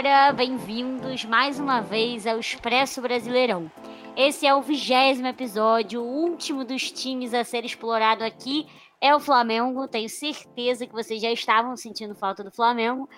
[0.00, 3.68] galera, bem-vindos mais uma vez ao Expresso Brasileirão.
[4.16, 8.64] Esse é o vigésimo episódio, o último dos times a ser explorado aqui
[9.00, 9.88] é o Flamengo.
[9.88, 13.08] Tenho certeza que vocês já estavam sentindo falta do Flamengo.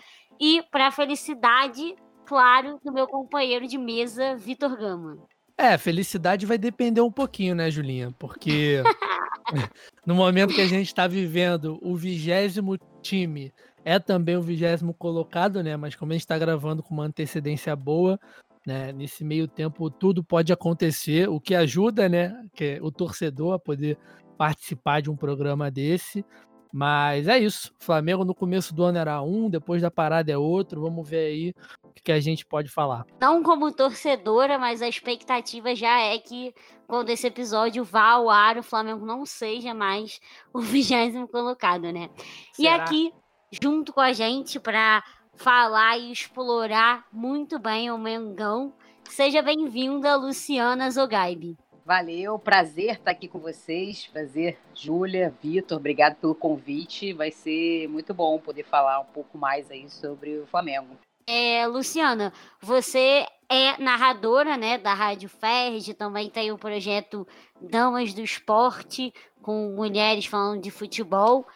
[0.40, 5.18] E para a felicidade, claro, do meu companheiro de mesa, Vitor Gama.
[5.58, 8.10] É, felicidade vai depender um pouquinho, né, Julinha?
[8.18, 8.82] Porque
[10.06, 13.52] no momento que a gente está vivendo o vigésimo time
[13.84, 15.76] é também o vigésimo colocado, né?
[15.76, 18.18] Mas como a gente está gravando com uma antecedência boa,
[18.66, 18.92] né?
[18.92, 22.44] Nesse meio tempo tudo pode acontecer, o que ajuda, né?
[22.54, 23.98] Que é o torcedor a poder
[24.36, 26.24] participar de um programa desse.
[26.72, 27.72] Mas é isso.
[27.80, 30.80] O Flamengo no começo do ano era um, depois da parada é outro.
[30.80, 33.04] Vamos ver aí o que a gente pode falar.
[33.20, 36.54] Não como torcedora, mas a expectativa já é que
[36.86, 40.20] quando esse episódio vá ao ar, o Flamengo não seja mais
[40.52, 42.08] o vigésimo colocado, né?
[42.52, 42.76] Será?
[42.76, 43.12] E aqui
[43.50, 45.02] junto com a gente para
[45.34, 48.72] falar e explorar muito bem o Mengão.
[49.08, 51.56] Seja bem-vinda, Luciana Zogaibe.
[51.84, 54.06] Valeu, prazer estar aqui com vocês.
[54.06, 57.12] Prazer, Júlia, Vitor, obrigado pelo convite.
[57.12, 60.96] Vai ser muito bom poder falar um pouco mais aí sobre o Flamengo.
[61.26, 67.26] É, Luciana, você é narradora, né, da Rádio Ferg, também tem o projeto
[67.60, 69.12] Damas do Esporte,
[69.42, 71.46] com mulheres falando de futebol.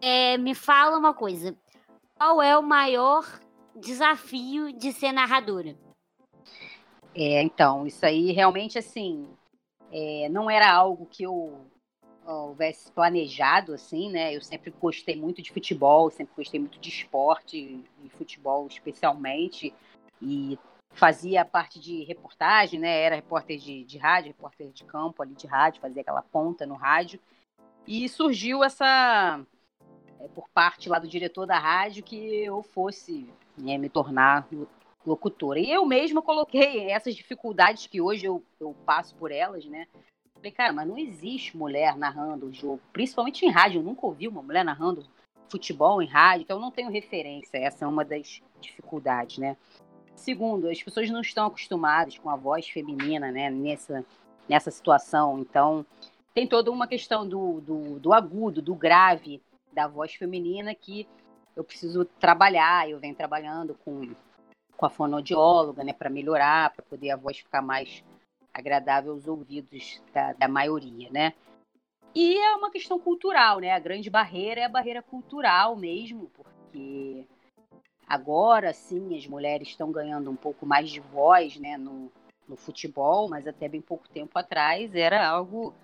[0.00, 1.56] É, me fala uma coisa.
[2.16, 3.24] Qual é o maior
[3.74, 5.76] desafio de ser narradora?
[7.14, 9.28] É, então, isso aí realmente assim
[9.92, 11.64] é, não era algo que eu
[12.26, 14.34] houvesse planejado assim, né?
[14.34, 19.74] Eu sempre gostei muito de futebol, sempre gostei muito de esporte e futebol especialmente
[20.20, 20.58] e
[20.90, 23.02] fazia parte de reportagem, né?
[23.02, 26.74] Era repórter de, de rádio, repórter de campo ali de rádio, fazia aquela ponta no
[26.74, 27.20] rádio
[27.86, 29.44] e surgiu essa
[30.34, 34.46] por parte lá do diretor da rádio que eu fosse né, me tornar
[35.06, 35.58] locutora.
[35.60, 39.86] E eu mesma coloquei essas dificuldades que hoje eu, eu passo por elas, né?
[40.34, 43.80] Falei, cara, mas não existe mulher narrando o jogo, principalmente em rádio.
[43.80, 45.06] Eu nunca ouvi uma mulher narrando
[45.48, 47.56] futebol em rádio, então eu não tenho referência.
[47.58, 49.56] Essa é uma das dificuldades, né?
[50.14, 53.50] Segundo, as pessoas não estão acostumadas com a voz feminina, né?
[53.50, 54.04] Nessa,
[54.48, 55.38] nessa situação.
[55.38, 55.84] Então,
[56.34, 59.40] tem toda uma questão do, do, do agudo, do grave,
[59.74, 61.06] da voz feminina que
[61.56, 62.88] eu preciso trabalhar.
[62.88, 64.14] Eu venho trabalhando com,
[64.76, 68.04] com a fonoaudióloga, né, para melhorar, para poder a voz ficar mais
[68.52, 71.34] agradável aos ouvidos da, da maioria, né?
[72.14, 73.72] E é uma questão cultural, né?
[73.72, 77.26] A grande barreira é a barreira cultural mesmo, porque
[78.06, 82.12] agora sim as mulheres estão ganhando um pouco mais de voz, né, no,
[82.46, 85.74] no futebol, mas até bem pouco tempo atrás era algo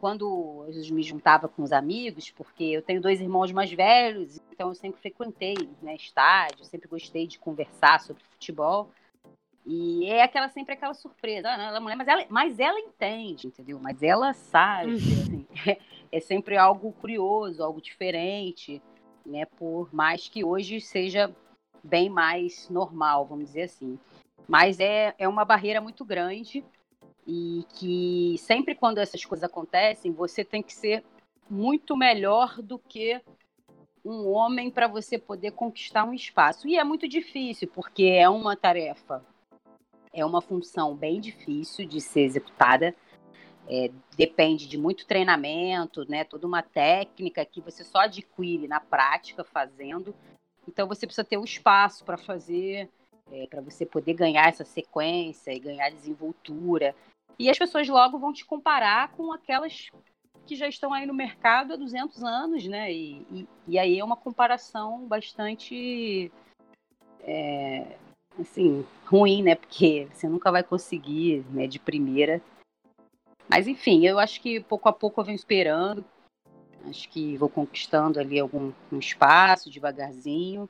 [0.00, 4.68] quando eu me juntava com os amigos, porque eu tenho dois irmãos mais velhos, então
[4.68, 8.90] eu sempre frequentei né, estádio, sempre gostei de conversar sobre futebol.
[9.66, 13.48] E é aquela sempre aquela surpresa, ah, ela é mulher, mas ela, mas ela entende,
[13.48, 13.78] entendeu?
[13.78, 14.96] Mas ela sabe, uhum.
[14.96, 15.78] assim, é,
[16.10, 18.80] é sempre algo curioso, algo diferente,
[19.26, 19.44] né?
[19.44, 21.30] Por mais que hoje seja
[21.82, 23.98] bem mais normal, vamos dizer assim.
[24.46, 26.64] Mas é, é uma barreira muito grande
[27.28, 31.04] e que sempre quando essas coisas acontecem, você tem que ser
[31.48, 33.20] muito melhor do que
[34.02, 36.66] um homem para você poder conquistar um espaço.
[36.66, 39.22] E é muito difícil, porque é uma tarefa,
[40.10, 42.94] é uma função bem difícil de ser executada.
[43.68, 46.24] É, depende de muito treinamento, né?
[46.24, 50.14] Toda uma técnica que você só adquire na prática fazendo.
[50.66, 52.88] Então você precisa ter o um espaço para fazer,
[53.30, 56.94] é, para você poder ganhar essa sequência e ganhar desenvoltura.
[57.38, 59.90] E as pessoas logo vão te comparar com aquelas
[60.44, 62.92] que já estão aí no mercado há 200 anos, né?
[62.92, 66.32] E, e, e aí é uma comparação bastante,
[67.20, 67.96] é,
[68.40, 69.54] assim, ruim, né?
[69.54, 72.42] Porque você nunca vai conseguir, né, de primeira.
[73.48, 76.04] Mas enfim, eu acho que pouco a pouco eu venho esperando.
[76.86, 80.68] Acho que vou conquistando ali algum um espaço devagarzinho.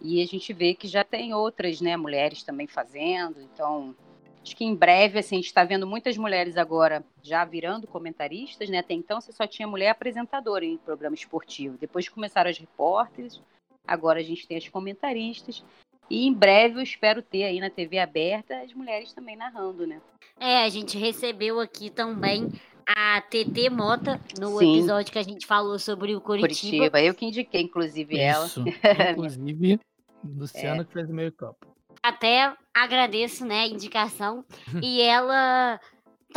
[0.00, 3.40] E a gente vê que já tem outras, né, mulheres também fazendo.
[3.40, 3.94] Então,
[4.42, 8.68] Acho que em breve, assim, a gente está vendo muitas mulheres agora já virando comentaristas,
[8.68, 8.78] né?
[8.78, 11.78] Até então você só tinha mulher apresentadora em programa esportivo.
[11.78, 13.40] Depois começaram as repórteres,
[13.86, 15.64] agora a gente tem as comentaristas.
[16.10, 20.00] E em breve eu espero ter aí na TV aberta as mulheres também narrando, né?
[20.40, 22.50] É, a gente recebeu aqui também
[22.84, 24.72] a TT Mota no Sim.
[24.72, 26.50] episódio que a gente falou sobre o Curitiba.
[26.50, 28.60] Curitiba, eu que indiquei, inclusive, Isso.
[28.60, 29.12] ela.
[29.12, 29.78] Inclusive,
[30.24, 30.84] Luciana é.
[30.84, 31.71] que fez o meio campo
[32.02, 34.44] até agradeço, né, a indicação.
[34.82, 35.80] e ela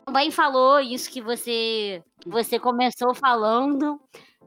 [0.06, 4.00] também falou isso que você você começou falando,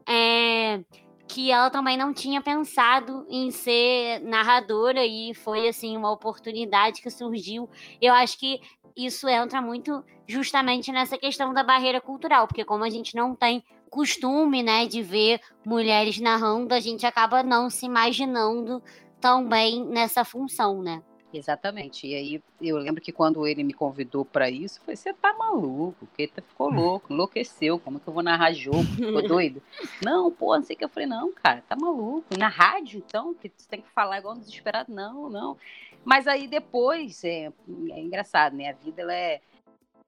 [0.07, 0.83] é,
[1.27, 7.09] que ela também não tinha pensado em ser narradora e foi assim uma oportunidade que
[7.09, 7.69] surgiu.
[8.01, 8.59] Eu acho que
[8.97, 13.63] isso entra muito justamente nessa questão da barreira cultural, porque como a gente não tem
[13.89, 18.83] costume, né, de ver mulheres narrando, a gente acaba não se imaginando
[19.21, 21.01] tão bem nessa função, né?
[21.33, 22.07] Exatamente.
[22.07, 26.07] E aí eu lembro que quando ele me convidou para isso, foi você tá maluco,
[26.15, 28.83] que tá, ficou louco, enlouqueceu, como que eu vou narrar jogo?
[28.83, 29.61] Ficou doido?
[30.03, 32.37] não, pô, não sei o que eu falei, não, cara, tá maluco.
[32.37, 35.57] Na rádio, então, que você tem que falar igual um desesperado, não, não.
[36.03, 37.51] Mas aí depois, é,
[37.91, 38.69] é engraçado, né?
[38.69, 39.41] A vida ela é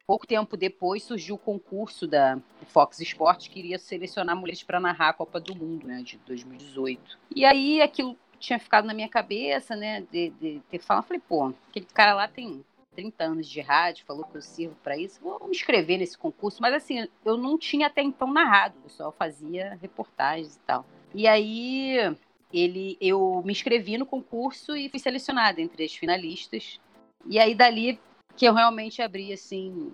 [0.07, 5.09] pouco tempo depois surgiu o concurso da Fox Sports que iria selecionar mulheres para narrar
[5.09, 7.17] a Copa do Mundo, né, de 2018.
[7.33, 11.53] E aí aquilo tinha ficado na minha cabeça, né, de, de ter falado, falei, pô,
[11.69, 12.65] aquele cara lá tem
[12.95, 16.61] 30 anos de rádio, falou que eu sirvo para isso, vou me inscrever nesse concurso,
[16.61, 20.85] mas assim, eu não tinha até então narrado, eu só fazia reportagens e tal.
[21.13, 22.15] E aí
[22.51, 26.79] ele, eu me inscrevi no concurso e fui selecionada entre as finalistas.
[27.25, 27.99] E aí dali
[28.35, 29.93] que eu realmente abri assim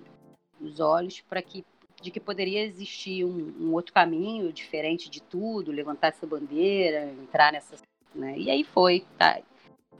[0.59, 1.63] os olhos para que
[1.99, 7.51] de que poderia existir um, um, outro caminho diferente de tudo, levantar essa bandeira, entrar
[7.51, 7.75] nessa,
[8.13, 8.38] né?
[8.38, 9.39] E aí foi, tá?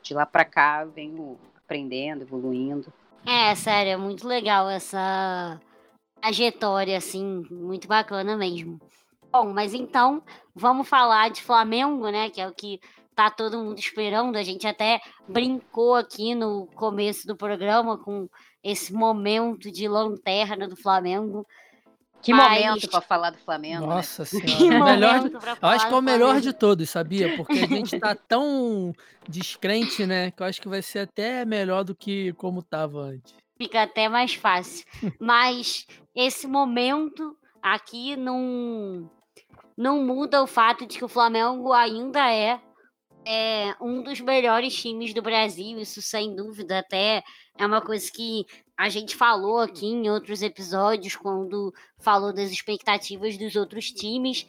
[0.02, 2.92] De lá para cá venho aprendendo, evoluindo.
[3.26, 5.60] É, sério, é muito legal essa
[6.22, 8.80] trajetória assim, muito bacana mesmo.
[9.32, 10.24] Bom, mas então
[10.56, 12.30] vamos falar de Flamengo, né?
[12.30, 12.80] Que é o que
[13.14, 14.38] tá todo mundo esperando.
[14.38, 18.30] A gente até brincou aqui no começo do programa com
[18.64, 21.46] esse momento de lanterna do Flamengo.
[22.22, 22.66] Que Mas...
[22.66, 23.82] momento para falar do Flamengo.
[23.82, 23.88] Né?
[23.88, 24.48] Nossa né?
[24.48, 24.94] senhora.
[24.94, 25.30] melhor,
[25.62, 27.36] eu acho que é o melhor de todos, sabia?
[27.36, 28.94] Porque a gente tá tão
[29.28, 30.32] descrente, né?
[30.32, 33.36] Que eu acho que vai ser até melhor do que como tava antes.
[33.58, 34.86] Fica até mais fácil.
[35.20, 35.86] Mas
[36.16, 39.10] esse momento aqui não,
[39.76, 42.60] não muda o fato de que o Flamengo ainda é
[43.30, 47.22] é um dos melhores times do Brasil, isso sem dúvida, até
[47.58, 48.46] é uma coisa que
[48.78, 54.48] a gente falou aqui em outros episódios, quando falou das expectativas dos outros times.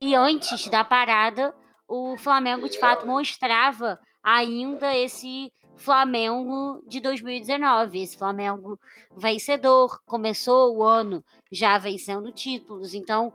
[0.00, 1.54] E antes da parada,
[1.86, 8.78] o Flamengo de fato mostrava ainda esse Flamengo de 2019, esse Flamengo
[9.16, 13.32] vencedor, começou o ano já vencendo títulos, então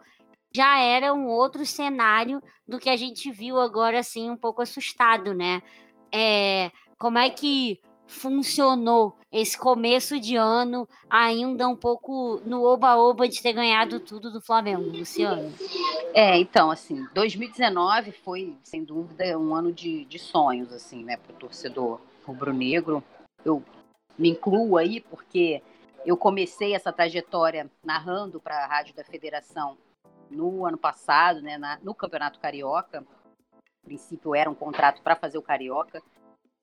[0.52, 5.34] já era um outro cenário do que a gente viu agora, assim, um pouco assustado,
[5.34, 5.62] né?
[6.12, 13.42] É, como é que funcionou esse começo de ano, ainda um pouco no oba-oba de
[13.42, 15.54] ter ganhado tudo do Flamengo, Luciano?
[16.14, 21.34] É, então, assim, 2019 foi, sem dúvida, um ano de, de sonhos, assim, né, para
[21.34, 23.04] o torcedor rubro-negro.
[23.44, 23.62] Eu
[24.18, 25.62] me incluo aí porque
[26.06, 29.78] eu comecei essa trajetória narrando para a Rádio da Federação
[30.30, 33.02] no ano passado, né, na, no Campeonato Carioca.
[33.02, 33.08] No
[33.84, 36.02] princípio era um contrato para fazer o Carioca.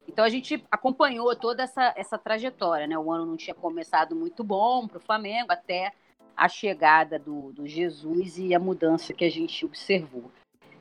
[0.06, 2.98] Então a gente acompanhou toda essa, essa trajetória, né?
[2.98, 5.92] O ano não tinha começado muito bom para o Flamengo até
[6.36, 10.30] a chegada do, do Jesus e a mudança que a gente observou.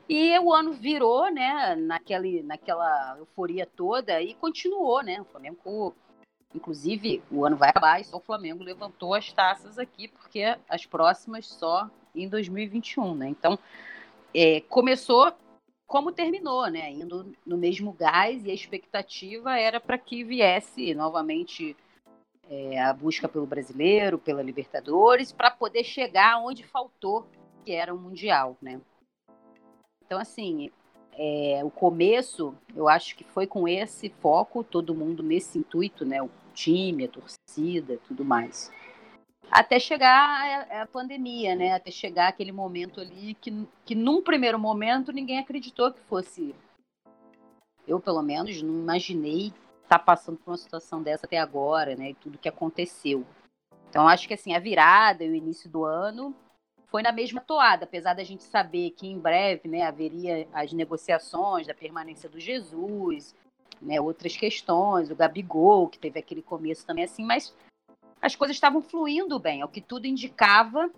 [0.08, 5.20] E o ano virou, né, naquele, naquela euforia toda e continuou, né?
[5.20, 5.94] O Flamengo,
[6.54, 10.84] inclusive, o ano vai acabar e só o Flamengo levantou as taças aqui, porque as
[10.84, 13.28] próximas só em 2021, né?
[13.28, 13.58] Então,
[14.34, 15.32] é, começou
[15.86, 16.90] como terminou, né?
[16.90, 21.76] Indo no mesmo gás e a expectativa era para que viesse novamente
[22.48, 27.26] é, a busca pelo brasileiro, pela Libertadores, para poder chegar onde faltou,
[27.64, 28.80] que era o Mundial, né?
[30.04, 30.70] Então, assim,
[31.12, 36.22] é, o começo, eu acho que foi com esse foco, todo mundo nesse intuito, né?
[36.22, 38.70] O time, a torcida, tudo mais
[39.54, 41.72] até chegar a, a, pandemia, né?
[41.74, 46.52] Até chegar aquele momento ali que, que num primeiro momento ninguém acreditou que fosse.
[47.86, 49.52] Eu, pelo menos, não imaginei
[49.84, 52.10] estar tá passando por uma situação dessa até agora, né?
[52.10, 53.24] E tudo que aconteceu.
[53.88, 56.34] Então, acho que assim, a virada e o início do ano
[56.88, 61.66] foi na mesma toada, apesar da gente saber que em breve né, haveria as negociações
[61.66, 63.36] da permanência do Jesus,
[63.80, 67.54] né, outras questões, o Gabigol, que teve aquele começo também assim, mas
[68.24, 69.60] as coisas estavam fluindo bem.
[69.60, 70.90] É o que tudo indicava,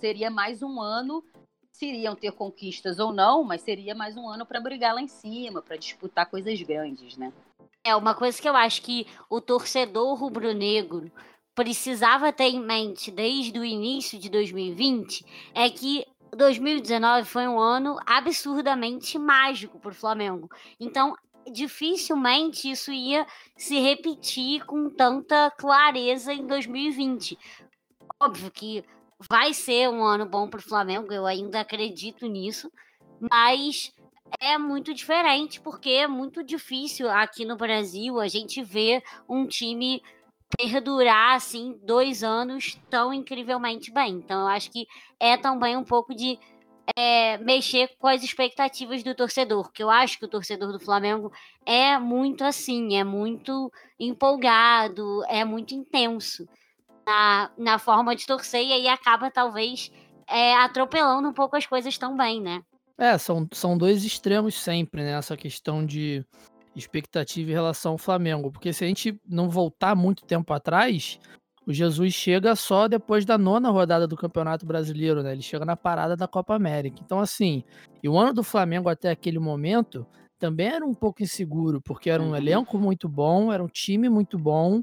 [0.00, 1.24] seria mais um ano.
[1.72, 5.08] Se iriam ter conquistas ou não, mas seria mais um ano para brigar lá em
[5.08, 7.32] cima, para disputar coisas grandes, né?
[7.84, 11.10] É uma coisa que eu acho que o torcedor rubro-negro
[11.54, 16.04] precisava ter em mente desde o início de 2020 é que
[16.36, 20.48] 2019 foi um ano absurdamente mágico para o Flamengo.
[20.80, 21.14] Então,
[21.50, 27.38] dificilmente isso ia se repetir com tanta clareza em 2020.
[28.20, 28.84] Óbvio que
[29.28, 32.70] vai ser um ano bom para o Flamengo, eu ainda acredito nisso,
[33.30, 33.92] mas
[34.40, 40.02] é muito diferente, porque é muito difícil aqui no Brasil a gente ver um time
[40.56, 44.14] perdurar assim dois anos tão incrivelmente bem.
[44.14, 44.86] Então eu acho que
[45.18, 46.38] é também um pouco de
[46.96, 51.32] é, mexer com as expectativas do torcedor, que eu acho que o torcedor do Flamengo
[51.64, 56.46] é muito assim, é muito empolgado, é muito intenso
[57.06, 59.90] na, na forma de torcer e aí acaba talvez
[60.28, 62.62] é, atropelando um pouco as coisas também, né?
[62.98, 65.12] É, são, são dois extremos sempre, né?
[65.12, 66.24] Essa questão de
[66.74, 68.50] expectativa em relação ao Flamengo.
[68.50, 71.18] Porque se a gente não voltar muito tempo atrás,
[71.66, 75.32] o Jesus chega só depois da nona rodada do Campeonato Brasileiro, né?
[75.32, 77.00] Ele chega na parada da Copa América.
[77.04, 77.62] Então, assim,
[78.02, 80.06] e o ano do Flamengo até aquele momento
[80.38, 82.36] também era um pouco inseguro, porque era um uhum.
[82.36, 84.82] elenco muito bom, era um time muito bom,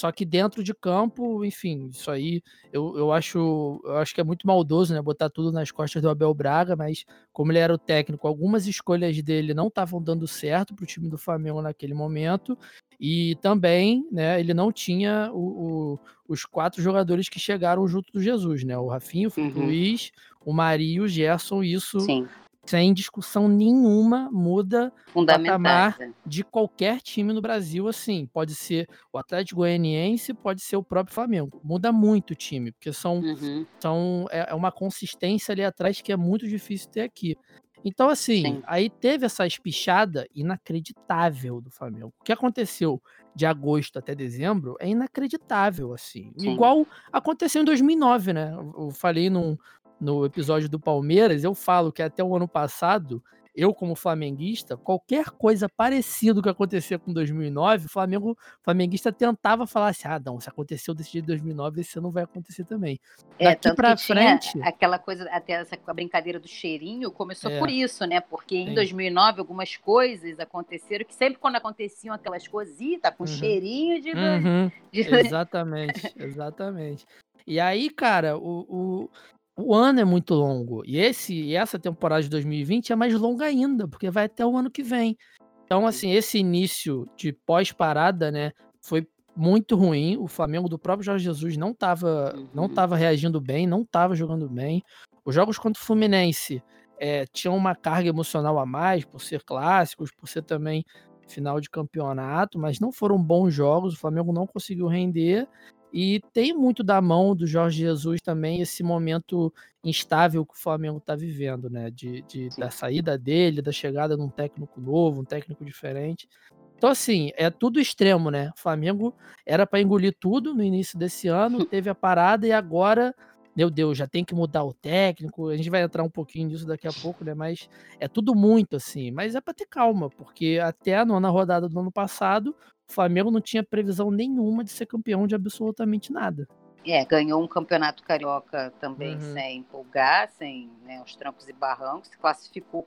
[0.00, 4.24] só que dentro de campo, enfim, isso aí eu, eu, acho, eu acho que é
[4.24, 5.00] muito maldoso, né?
[5.00, 9.20] Botar tudo nas costas do Abel Braga, mas como ele era o técnico, algumas escolhas
[9.22, 12.58] dele não estavam dando certo para o time do Flamengo naquele momento.
[13.00, 18.20] E também, né, ele não tinha o, o, os quatro jogadores que chegaram junto do
[18.20, 18.76] Jesus, né?
[18.76, 19.66] O Rafinho, o uhum.
[19.66, 20.12] Luiz,
[20.44, 21.62] o Mari e o Gerson.
[21.62, 22.26] Isso Sim
[22.66, 28.26] sem discussão nenhuma, muda o patamar de qualquer time no Brasil, assim.
[28.26, 31.60] Pode ser o Atlético Goianiense, pode ser o próprio Flamengo.
[31.62, 33.66] Muda muito o time, porque são, uhum.
[33.80, 37.36] são é, é uma consistência ali atrás que é muito difícil ter aqui.
[37.84, 38.62] Então, assim, Sim.
[38.66, 42.12] aí teve essa espichada inacreditável do Flamengo.
[42.18, 43.00] O que aconteceu
[43.32, 46.32] de agosto até dezembro é inacreditável, assim.
[46.36, 46.52] Sim.
[46.52, 48.52] Igual aconteceu em 2009, né?
[48.76, 49.56] Eu falei num,
[50.00, 53.22] no episódio do Palmeiras, eu falo que até o ano passado,
[53.54, 59.88] eu como flamenguista, qualquer coisa parecida que acontecia com 2009, o Flamengo, flamenguista tentava falar
[59.88, 63.00] assim: "Ah, não, se aconteceu desse jeito em 2009, esse ano não vai acontecer também".
[63.38, 68.06] É, Daqui para frente, aquela coisa até essa brincadeira do cheirinho começou é, por isso,
[68.06, 68.20] né?
[68.20, 68.74] Porque em sim.
[68.74, 73.26] 2009 algumas coisas aconteceram que sempre quando aconteciam aquelas coisas, ih, tá com uhum.
[73.26, 74.70] cheirinho de, uhum.
[74.92, 75.00] de...
[75.00, 77.06] Exatamente, exatamente.
[77.46, 79.10] E aí, cara, o, o,
[79.56, 80.82] o ano é muito longo.
[80.84, 84.70] E esse essa temporada de 2020 é mais longa ainda, porque vai até o ano
[84.70, 85.16] que vem.
[85.64, 90.16] Então, assim, esse início de pós-parada, né, foi muito ruim.
[90.16, 92.74] O Flamengo do próprio Jorge Jesus não estava não uhum.
[92.74, 94.82] tava reagindo bem, não estava jogando bem.
[95.24, 96.62] Os jogos contra o Fluminense
[96.98, 100.84] é, tinham uma carga emocional a mais, por ser clássicos, por ser também
[101.26, 103.94] final de campeonato, mas não foram bons jogos.
[103.94, 105.48] O Flamengo não conseguiu render.
[105.92, 109.52] E tem muito da mão do Jorge Jesus também esse momento
[109.82, 111.90] instável que o Flamengo está vivendo, né?
[111.90, 116.28] De, de da saída dele, da chegada de um técnico novo, um técnico diferente.
[116.76, 118.50] Então, assim, é tudo extremo, né?
[118.56, 119.14] O Flamengo
[119.46, 123.14] era para engolir tudo no início desse ano, teve a parada e agora,
[123.56, 125.48] meu Deus, já tem que mudar o técnico.
[125.48, 127.32] A gente vai entrar um pouquinho nisso daqui a pouco, né?
[127.34, 129.10] Mas é tudo muito assim.
[129.10, 132.54] Mas é para ter calma, porque até a nona rodada do ano passado,
[132.88, 136.48] o Flamengo não tinha previsão nenhuma de ser campeão de absolutamente nada.
[136.86, 139.32] É, ganhou um campeonato carioca também uhum.
[139.32, 142.86] sem empolgar, sem né, os trancos e barrancos, se classificou.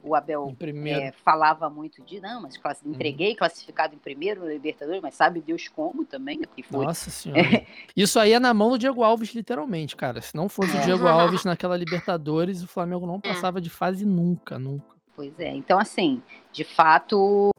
[0.00, 2.80] O Abel é, falava muito de não, mas class...
[2.82, 2.92] uhum.
[2.92, 6.86] entreguei classificado em primeiro no Libertadores, mas sabe Deus como também, que foi.
[6.86, 7.64] Nossa senhora.
[7.96, 10.20] Isso aí é na mão do Diego Alves, literalmente, cara.
[10.20, 10.80] Se não fosse é.
[10.80, 13.20] o Diego Alves naquela Libertadores, o Flamengo não é.
[13.20, 14.97] passava de fase nunca, nunca.
[15.18, 15.52] Pois é.
[15.52, 16.22] Então, assim,
[16.52, 17.50] de fato,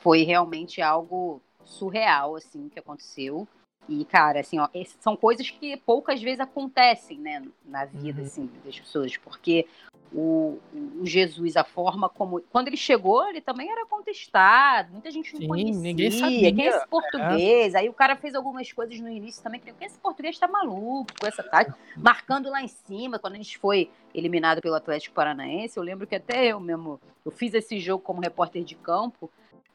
[0.00, 3.48] foi realmente algo surreal, assim, que aconteceu.
[3.90, 4.68] E, cara, assim, ó,
[5.00, 8.26] são coisas que poucas vezes acontecem, né, na vida, uhum.
[8.26, 9.66] assim, das pessoas, porque
[10.12, 12.40] o, o, Jesus, a forma como.
[12.52, 15.82] Quando ele chegou, ele também era contestado, muita gente não Sim, conhecia.
[15.82, 16.54] Ninguém sabia.
[16.54, 17.74] Quem é esse português?
[17.74, 17.78] É.
[17.78, 21.26] Aí o cara fez algumas coisas no início também, que esse português tá maluco com
[21.26, 25.76] essa tática, marcando lá em cima, quando a gente foi eliminado pelo Atlético Paranaense.
[25.76, 29.28] Eu lembro que até eu mesmo, eu fiz esse jogo como repórter de campo.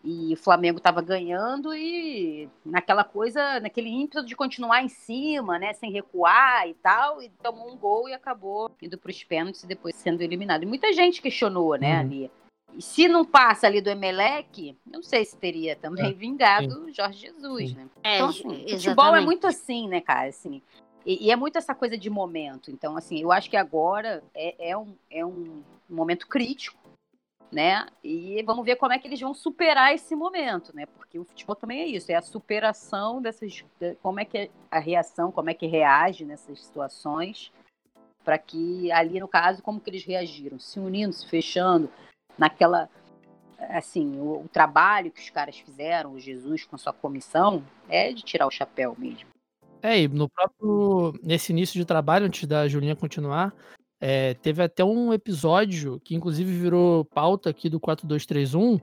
[0.04, 5.74] E o Flamengo estava ganhando e naquela coisa, naquele ímpeto de continuar em cima, né,
[5.74, 9.68] sem recuar e tal, e tomou um gol e acabou indo para os pênaltis e
[9.68, 10.62] depois sendo eliminado.
[10.62, 12.00] E muita gente questionou, né, uhum.
[12.02, 12.32] ali.
[12.78, 16.94] E se não passa ali do Emelec, não sei se teria também é, vingado sim.
[16.94, 17.76] Jorge Jesus, sim.
[17.76, 17.88] né?
[18.04, 20.62] É, então, assim, futebol é muito assim, né, cara, assim.
[21.06, 22.70] E, e, é muito essa coisa de momento.
[22.72, 26.85] Então, assim, eu acho que agora é, é, um, é um momento crítico
[27.52, 27.86] né?
[28.04, 30.86] E vamos ver como é que eles vão superar esse momento, né?
[30.86, 33.64] Porque o futebol também é isso, é a superação dessas,
[34.02, 37.52] como é que é a reação, como é que reage nessas situações,
[38.24, 41.90] para que ali no caso como que eles reagiram, se unindo, se fechando,
[42.38, 42.90] naquela
[43.70, 48.22] assim, o, o trabalho que os caras fizeram, o Jesus com sua comissão, é de
[48.22, 49.30] tirar o chapéu mesmo.
[49.82, 53.54] É, e no próprio nesse início de trabalho, antes da Julinha continuar,
[54.00, 58.80] É, teve até um episódio que, inclusive, virou pauta aqui do 4231,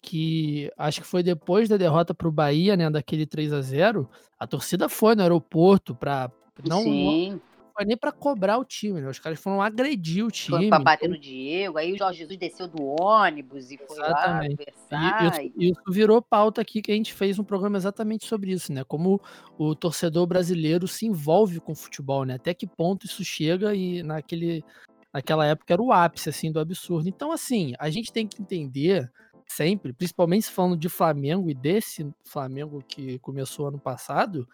[0.00, 4.08] que acho que foi depois da derrota para o Bahia, né, daquele 3 a 0
[4.38, 6.30] a torcida foi no aeroporto para
[6.66, 7.40] não, Sim
[7.74, 9.08] foi nem pra cobrar o time, né?
[9.08, 10.58] Os caras foram agredir o time.
[10.58, 11.16] Foi pra bater então...
[11.16, 14.50] no Diego, aí o Jorge Jesus desceu do ônibus e foi exatamente.
[14.50, 15.24] lá conversar.
[15.24, 18.72] E, isso, isso virou pauta aqui que a gente fez um programa exatamente sobre isso,
[18.72, 18.84] né?
[18.84, 19.20] Como
[19.58, 22.34] o torcedor brasileiro se envolve com o futebol, né?
[22.34, 24.64] Até que ponto isso chega e naquele,
[25.12, 27.08] naquela época era o ápice, assim, do absurdo.
[27.08, 29.10] Então, assim, a gente tem que entender
[29.46, 34.48] sempre, principalmente falando de Flamengo e desse Flamengo que começou ano passado,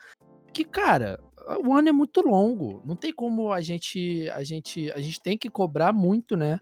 [0.52, 1.20] que, cara,
[1.64, 2.82] o ano é muito longo.
[2.84, 4.28] Não tem como a gente.
[4.30, 6.60] A gente, a gente tem que cobrar muito, né?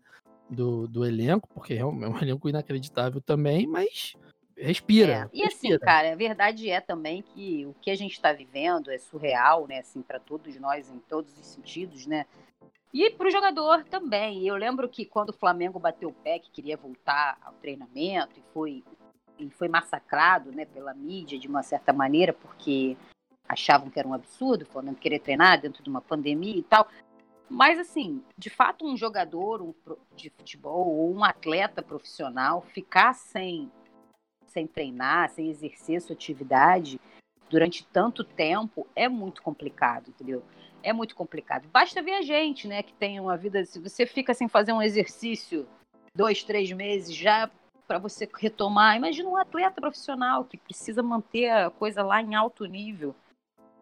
[0.49, 4.17] Do, do elenco, porque é um, é um elenco inacreditável também, mas
[4.57, 5.13] respira.
[5.13, 5.37] É.
[5.37, 5.77] E assim, respira.
[5.77, 9.67] assim, cara, a verdade é também que o que a gente está vivendo é surreal,
[9.67, 9.81] né?
[9.81, 12.25] Assim, para todos nós, em todos os sentidos, né?
[12.93, 14.47] E para o jogador também.
[14.47, 18.43] Eu lembro que quando o Flamengo bateu o pé, que queria voltar ao treinamento e
[18.55, 18.83] foi,
[19.39, 22.97] e foi massacrado né, pela mídia de uma certa maneira, porque
[23.49, 26.89] achavam que era um absurdo, falando querer treinar dentro de uma pandemia e tal.
[27.49, 29.75] Mas, assim, de fato, um jogador um,
[30.15, 33.71] de futebol ou um atleta profissional ficar sem,
[34.47, 37.01] sem treinar, sem exercer sua atividade
[37.49, 40.43] durante tanto tempo é muito complicado, entendeu?
[40.83, 41.67] É muito complicado.
[41.73, 43.65] Basta ver a gente, né, que tem uma vida.
[43.65, 45.67] Se você fica sem fazer um exercício
[46.15, 47.51] dois, três meses já
[47.87, 52.67] para você retomar, imagina um atleta profissional que precisa manter a coisa lá em alto
[52.67, 53.15] nível.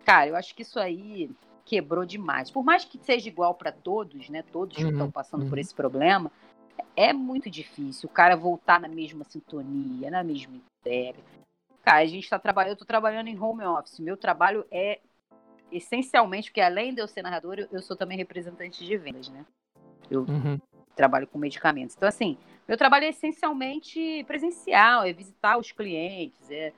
[0.07, 1.29] Cara, eu acho que isso aí
[1.65, 2.49] quebrou demais.
[2.49, 4.45] Por mais que seja igual para todos, né?
[4.53, 5.49] Todos uhum, que estão passando uhum.
[5.49, 6.31] por esse problema,
[6.95, 11.17] é muito difícil o cara voltar na mesma sintonia, na mesma ideia.
[11.83, 13.99] Cara, a gente está trabalhando, eu tô trabalhando em home office.
[13.99, 15.01] Meu trabalho é
[15.73, 19.45] essencialmente, porque além de eu ser narrador, eu, eu sou também representante de vendas, né?
[20.09, 20.57] Eu uhum.
[20.95, 21.97] trabalho com medicamentos.
[21.97, 26.73] Então, assim, meu trabalho é essencialmente presencial, é visitar os clientes, é...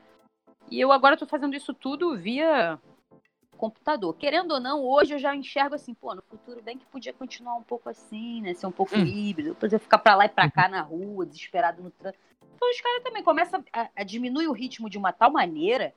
[0.70, 2.78] E eu agora estou fazendo isso tudo via
[3.58, 4.14] computador.
[4.14, 7.56] Querendo ou não, hoje eu já enxergo assim, pô, no futuro bem que podia continuar
[7.56, 8.54] um pouco assim, né?
[8.54, 9.04] Ser um pouco hum.
[9.04, 10.70] híbrido, podia ficar para lá e para cá uhum.
[10.70, 12.22] na rua, desesperado no trânsito.
[12.54, 15.92] Então os caras também começam a, a, diminuir o ritmo de uma tal maneira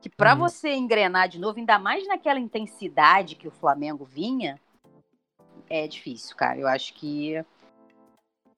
[0.00, 0.38] que para hum.
[0.38, 4.58] você engrenar de novo, ainda mais naquela intensidade que o Flamengo vinha,
[5.70, 6.58] é difícil, cara.
[6.58, 7.44] Eu acho que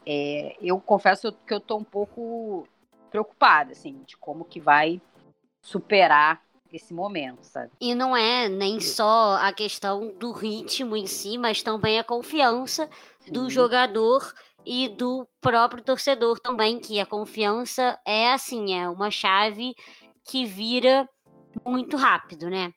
[0.07, 2.67] é, eu confesso que eu tô um pouco
[3.11, 5.01] preocupada, assim, de como que vai
[5.62, 7.70] superar esse momento, sabe?
[7.81, 12.88] E não é nem só a questão do ritmo em si, mas também a confiança
[13.31, 14.33] do jogador
[14.66, 19.74] e do próprio torcedor também, que a confiança é assim, é uma chave
[20.24, 21.09] que vira
[21.64, 22.72] muito rápido, né?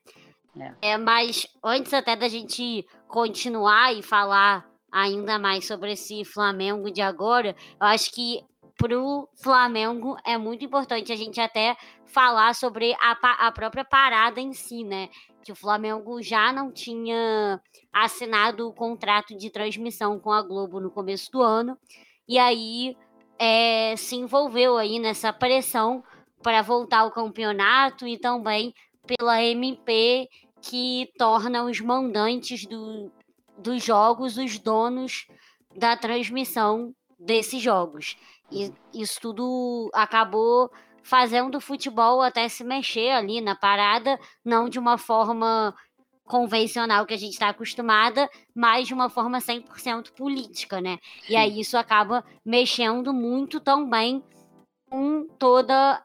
[0.82, 0.94] É.
[0.94, 7.02] é, mas antes até da gente continuar e falar ainda mais sobre esse Flamengo de
[7.02, 8.44] agora, eu acho que
[8.78, 14.54] pro Flamengo é muito importante a gente até falar sobre a, a própria parada em
[14.54, 15.10] si, né?
[15.44, 17.60] Que o Flamengo já não tinha
[17.92, 21.78] assinado o contrato de transmissão com a Globo no começo do ano,
[22.28, 22.96] e aí
[23.40, 26.04] é, se envolveu aí nessa pressão
[26.44, 28.74] para voltar ao campeonato e também
[29.06, 30.28] pela MP
[30.62, 33.12] que torna os mandantes do,
[33.58, 35.28] dos jogos os donos
[35.76, 38.18] da transmissão desses jogos.
[38.52, 40.72] E isso tudo acabou
[41.04, 45.74] fazendo o futebol até se mexer ali na parada, não de uma forma
[46.26, 51.00] convencional que a gente está acostumada, mas de uma forma 100% política, né?
[51.22, 51.34] Sim.
[51.34, 54.22] E aí isso acaba mexendo muito também
[54.90, 56.04] com toda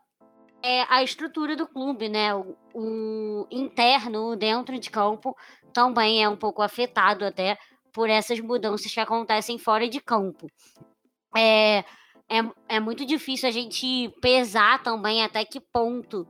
[0.62, 2.34] é, a estrutura do clube, né?
[2.34, 5.36] O, o interno, dentro de campo,
[5.72, 7.58] também é um pouco afetado até
[7.92, 10.46] por essas mudanças que acontecem fora de campo.
[11.36, 11.84] É,
[12.32, 16.26] é, é muito difícil a gente pesar também até que ponto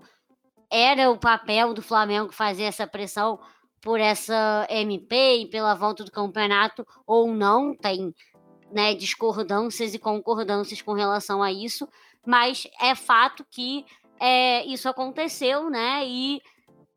[0.69, 3.39] era o papel do Flamengo fazer essa pressão
[3.81, 7.77] por essa MP e pela volta do campeonato ou não.
[7.77, 8.13] Tem
[8.73, 11.89] né, discordâncias e concordâncias com relação a isso,
[12.27, 13.85] mas é fato que
[14.19, 16.07] é, isso aconteceu, né?
[16.07, 16.41] E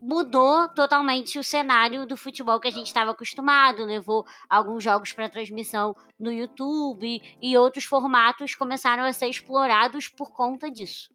[0.05, 5.27] mudou totalmente o cenário do futebol que a gente estava acostumado, levou alguns jogos para
[5.27, 11.09] transmissão no YouTube e outros formatos começaram a ser explorados por conta disso.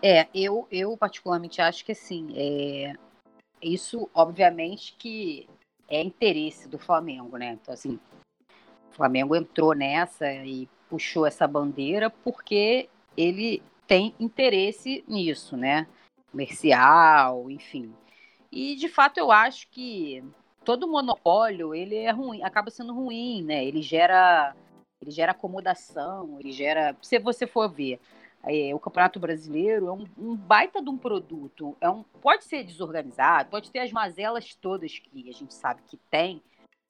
[0.00, 2.94] É, eu, eu particularmente acho que assim, é,
[3.60, 5.48] isso obviamente que
[5.88, 7.58] é interesse do Flamengo, né?
[7.60, 7.98] Então assim,
[8.92, 15.88] o Flamengo entrou nessa e puxou essa bandeira porque ele tem interesse nisso, né?
[16.30, 17.92] Comercial, enfim.
[18.56, 20.24] E de fato eu acho que
[20.64, 23.62] todo monopólio ele é ruim, acaba sendo ruim, né?
[23.62, 24.56] Ele gera,
[24.98, 26.96] ele gera acomodação, ele gera.
[27.02, 28.00] Se você for ver,
[28.42, 31.76] é, o Campeonato Brasileiro é um, um, baita de um produto.
[31.82, 35.98] É um, pode ser desorganizado, pode ter as mazelas todas que a gente sabe que
[36.10, 36.42] tem.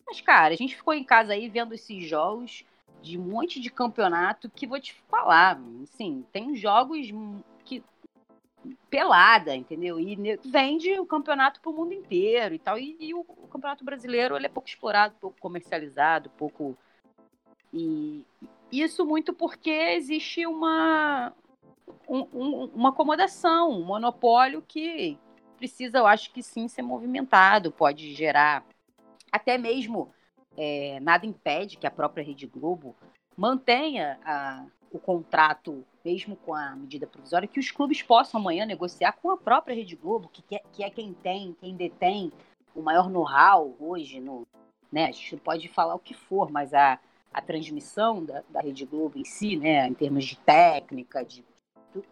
[0.07, 2.65] Mas, cara, a gente ficou em casa aí vendo esses jogos
[3.03, 7.11] de um monte de campeonato que vou te falar, assim, tem jogos
[8.91, 9.99] pelada, entendeu?
[10.01, 12.79] E vende o campeonato para o mundo inteiro e tal.
[12.79, 16.77] E, e o, o, campeonato brasileiro ele é pouco explorado, pouco comercializado, pouco.
[17.73, 18.25] E
[18.71, 21.33] isso muito porque existe uma,
[22.09, 25.19] um, um, uma acomodação, um monopólio que
[25.57, 28.65] precisa, eu acho que sim, ser movimentado, pode gerar
[29.33, 30.13] até mesmo
[30.57, 32.97] é, nada impede que a própria Rede Globo
[33.37, 34.65] mantenha a,
[34.97, 39.37] o contrato, mesmo com a medida provisória, que os clubes possam amanhã negociar com a
[39.37, 42.33] própria Rede Globo, que, é, que é quem tem, quem detém
[42.75, 44.47] o maior know-how hoje no.
[44.91, 46.99] Né, a gente pode falar o que for, mas a,
[47.35, 51.45] a transmissão da, da Rede Globo em si, né, em termos de técnica, de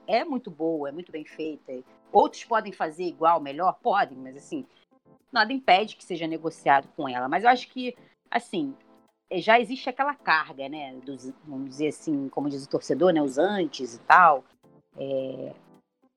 [0.07, 1.73] é muito boa, é muito bem feita.
[2.13, 3.79] Outros podem fazer igual, melhor?
[3.83, 4.67] Podem, mas assim,
[5.33, 7.29] nada impede que seja negociado com ela.
[7.29, 7.95] Mas eu acho que,
[8.31, 8.75] assim,
[9.33, 10.95] já existe aquela carga, né?
[11.05, 13.23] Dos, vamos dizer assim, como diz o torcedor, né?
[13.23, 14.45] Os antes e tal,
[14.97, 15.55] é,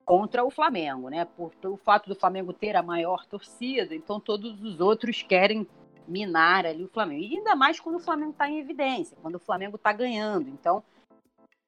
[0.05, 1.25] contra o Flamengo, né?
[1.25, 5.67] Por, pelo fato do Flamengo ter a maior torcida, então todos os outros querem
[6.07, 7.23] minar ali o Flamengo.
[7.23, 10.49] E ainda mais quando o Flamengo está em evidência, quando o Flamengo está ganhando.
[10.49, 10.83] Então,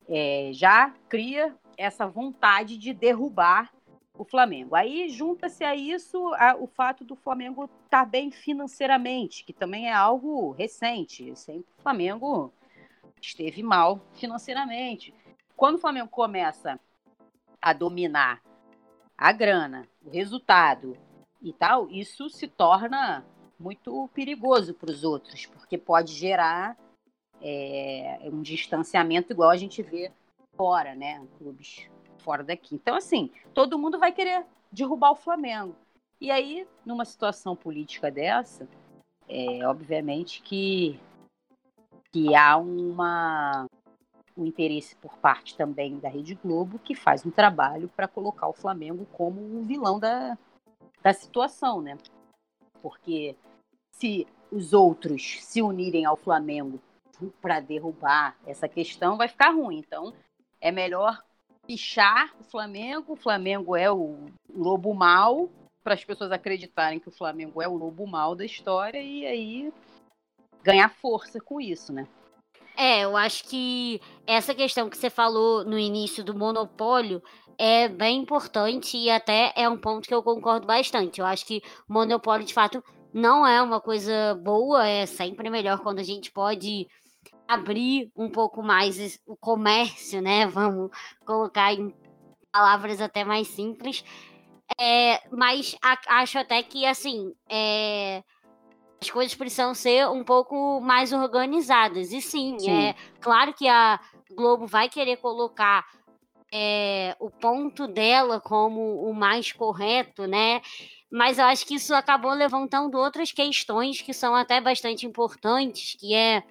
[0.08, 3.72] é, já cria essa vontade de derrubar
[4.20, 4.76] o Flamengo.
[4.76, 9.88] Aí junta-se a isso a, o fato do Flamengo estar tá bem financeiramente, que também
[9.88, 11.34] é algo recente.
[11.38, 12.54] Sempre o Flamengo
[13.22, 15.14] esteve mal financeiramente.
[15.56, 16.78] Quando o Flamengo começa
[17.62, 18.42] a dominar
[19.18, 20.98] a grana, o resultado
[21.42, 23.26] e tal, isso se torna
[23.58, 26.78] muito perigoso para os outros, porque pode gerar
[27.42, 30.12] é, um distanciamento igual a gente vê
[30.58, 31.26] fora, né?
[31.38, 31.90] Clubes
[32.30, 32.76] fora daqui.
[32.76, 35.76] Então, assim, todo mundo vai querer derrubar o Flamengo.
[36.22, 38.68] E aí, numa situação política dessa,
[39.28, 41.00] é, obviamente que,
[42.12, 43.66] que há uma,
[44.38, 48.54] um interesse por parte também da Rede Globo, que faz um trabalho para colocar o
[48.54, 50.38] Flamengo como o vilão da,
[51.02, 51.98] da situação, né?
[52.80, 53.36] Porque
[53.94, 56.80] se os outros se unirem ao Flamengo
[57.42, 59.80] para derrubar essa questão, vai ficar ruim.
[59.80, 60.14] Então,
[60.62, 61.24] é melhor
[61.70, 63.14] pichar o Flamengo.
[63.14, 64.18] O Flamengo é o
[64.52, 65.52] lobo mau,
[65.84, 69.74] para as pessoas acreditarem que o Flamengo é o lobo mau da história e aí
[70.64, 72.08] ganhar força com isso, né?
[72.76, 77.22] É, eu acho que essa questão que você falou no início do monopólio
[77.56, 81.20] é bem importante e até é um ponto que eu concordo bastante.
[81.20, 86.00] Eu acho que monopólio, de fato, não é uma coisa boa, é sempre melhor quando
[86.00, 86.88] a gente pode
[87.50, 90.46] abrir um pouco mais o comércio, né?
[90.54, 90.92] Vamos
[91.26, 91.92] colocar em
[92.52, 94.04] palavras até mais simples.
[94.80, 98.24] É, mas a, acho até que assim é,
[99.02, 102.14] as coisas precisam ser um pouco mais organizadas.
[102.14, 102.70] E sim, sim.
[102.70, 104.00] é claro que a
[104.32, 105.84] Globo vai querer colocar
[106.54, 110.62] é, o ponto dela como o mais correto, né?
[111.12, 116.14] Mas eu acho que isso acabou levantando outras questões que são até bastante importantes, que
[116.14, 116.44] é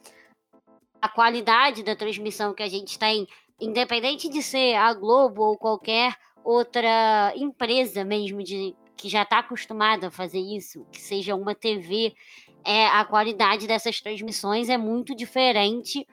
[1.01, 3.27] a qualidade da transmissão que a gente tem,
[3.61, 10.09] independente de ser a Globo ou qualquer outra empresa mesmo de que já está acostumada
[10.09, 12.15] a fazer isso, que seja uma TV,
[12.65, 16.07] é, a qualidade dessas transmissões é muito diferente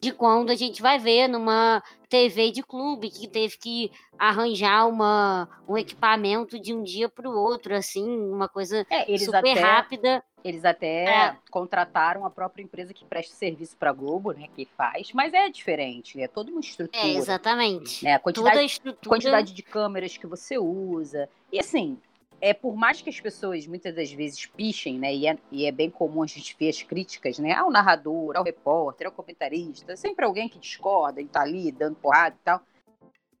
[0.00, 5.48] de quando a gente vai ver numa TV de clube que teve que arranjar uma,
[5.68, 10.24] um equipamento de um dia para o outro, assim, uma coisa é, super até, rápida.
[10.46, 11.36] Eles até é.
[11.50, 15.48] contrataram a própria empresa que presta serviço para a Globo, né, que faz, mas é
[15.48, 17.04] diferente, é toda uma estrutura.
[17.04, 18.04] É, exatamente.
[18.04, 19.08] Né, a quantidade, estrutura...
[19.08, 21.28] quantidade de câmeras que você usa.
[21.52, 21.98] E assim,
[22.40, 25.14] é por mais que as pessoas muitas das vezes pichem, né?
[25.14, 27.52] E é, e é, bem comum a gente ver as críticas, né?
[27.52, 32.36] Ao narrador, ao repórter, ao comentarista, sempre alguém que discorda e tá ali dando porrada
[32.40, 32.60] e tal.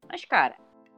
[0.08, 0.56] Mas, cara,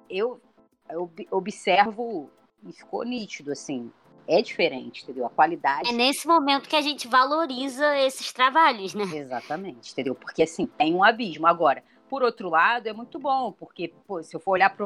[0.08, 0.40] eu,
[0.88, 2.30] eu observo
[2.66, 3.92] e ficou nítido, assim.
[4.28, 5.24] É diferente, entendeu?
[5.24, 5.88] A qualidade.
[5.88, 9.04] É nesse momento que a gente valoriza esses trabalhos, né?
[9.04, 10.14] Exatamente, entendeu?
[10.14, 11.46] Porque, assim, tem um abismo.
[11.46, 14.76] Agora, por outro lado, é muito bom, porque, pô, se eu for olhar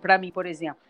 [0.00, 0.80] para mim, por exemplo,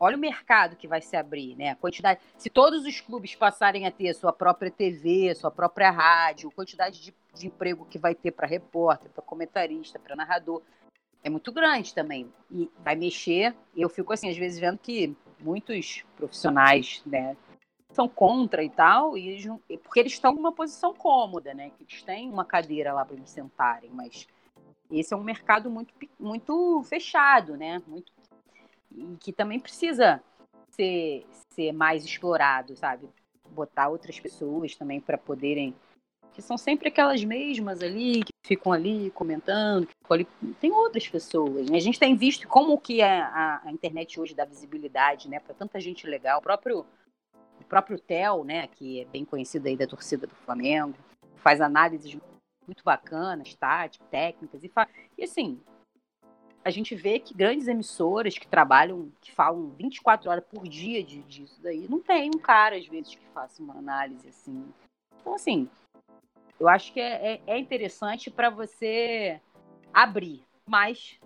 [0.00, 1.70] Olha o mercado que vai se abrir, né?
[1.70, 2.20] A quantidade.
[2.36, 7.02] Se todos os clubes passarem a ter sua própria TV, sua própria rádio, a quantidade
[7.02, 10.62] de, de emprego que vai ter para repórter, para comentarista, para narrador,
[11.24, 12.32] é muito grande também.
[12.48, 13.56] E vai mexer.
[13.76, 17.36] Eu fico assim, às vezes, vendo que muitos profissionais, né?
[17.92, 19.46] São contra e tal, e eles,
[19.82, 21.70] porque eles estão numa posição cômoda, né?
[21.70, 24.26] Que eles têm uma cadeira lá para eles sentarem, mas
[24.90, 27.82] esse é um mercado muito, muito fechado, né?
[27.86, 28.12] Muito,
[28.90, 30.22] e que também precisa
[30.70, 33.08] ser, ser mais explorado, sabe?
[33.50, 35.74] Botar outras pessoas também para poderem.
[36.32, 40.28] Que são sempre aquelas mesmas ali, que ficam ali comentando, que ficam ali.
[40.60, 41.68] Tem outras pessoas.
[41.68, 41.76] Né?
[41.76, 45.54] A gente tem visto como que a, a, a internet hoje dá visibilidade né, para
[45.54, 46.38] tanta gente legal.
[46.38, 46.86] O próprio,
[47.68, 50.96] próprio Theo, né, que é bem conhecido aí da torcida do Flamengo,
[51.36, 52.16] faz análises
[52.66, 54.70] muito bacanas, táticas, técnicas, e,
[55.16, 55.60] e assim,
[56.64, 61.22] a gente vê que grandes emissoras que trabalham, que falam 24 horas por dia de,
[61.22, 64.66] disso daí, não tem um cara, às vezes, que faça uma análise assim.
[65.20, 65.68] Então, assim,
[66.60, 69.40] eu acho que é, é, é interessante para você
[69.94, 71.18] abrir, mas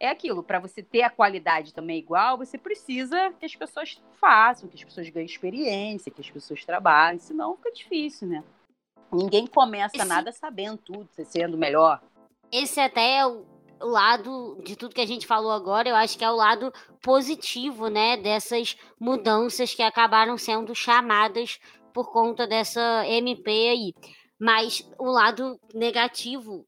[0.00, 4.68] é aquilo, para você ter a qualidade também igual, você precisa que as pessoas façam,
[4.68, 8.44] que as pessoas ganhem experiência, que as pessoas trabalhem, senão fica difícil, né?
[9.12, 10.06] Ninguém começa Esse...
[10.06, 12.00] nada sabendo tudo, sendo melhor.
[12.52, 13.44] Esse até é o
[13.80, 17.88] lado de tudo que a gente falou agora, eu acho que é o lado positivo,
[17.88, 21.58] né, dessas mudanças que acabaram sendo chamadas
[21.92, 23.94] por conta dessa MP aí.
[24.40, 26.64] Mas o lado negativo,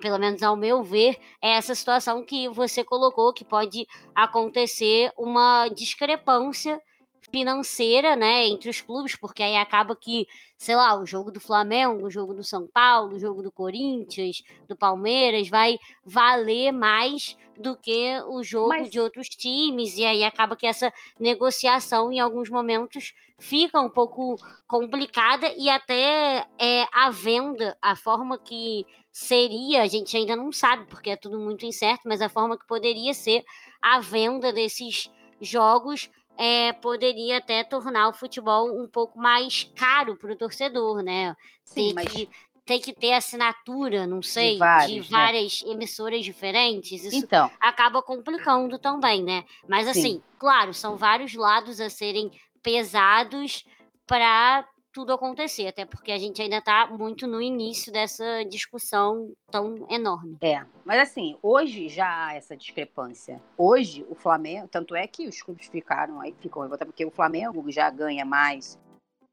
[0.00, 5.68] pelo menos ao meu ver, é essa situação que você colocou, que pode acontecer uma
[5.68, 6.80] discrepância
[7.30, 12.06] financeira, né, entre os clubes, porque aí acaba que, sei lá, o jogo do Flamengo,
[12.06, 17.76] o jogo do São Paulo, o jogo do Corinthians, do Palmeiras vai valer mais do
[17.76, 18.90] que o jogo Mas...
[18.90, 24.36] de outros times, e aí acaba que essa negociação em alguns momentos fica um pouco
[24.66, 30.86] complicada e até é, a venda, a forma que seria, a gente ainda não sabe,
[30.86, 33.44] porque é tudo muito incerto, mas a forma que poderia ser
[33.80, 35.10] a venda desses
[35.40, 41.36] jogos é, poderia até tornar o futebol um pouco mais caro para o torcedor, né?
[41.64, 42.12] Sim, tem, mas...
[42.12, 42.28] que,
[42.64, 45.18] tem que ter assinatura, não sei, de, vários, de né?
[45.18, 45.72] várias né?
[45.72, 47.04] emissoras diferentes.
[47.04, 47.50] Isso então.
[47.60, 49.44] acaba complicando também, né?
[49.68, 50.22] Mas assim, Sim.
[50.38, 52.30] claro, são vários lados a serem
[52.62, 53.64] pesados
[54.06, 59.84] para tudo acontecer, até porque a gente ainda está muito no início dessa discussão tão
[59.90, 60.38] enorme.
[60.40, 63.42] É, mas assim, hoje já há essa discrepância.
[63.58, 67.68] Hoje o Flamengo, tanto é que os clubes ficaram aí, ficam revoltados, porque o Flamengo
[67.72, 68.78] já ganha mais,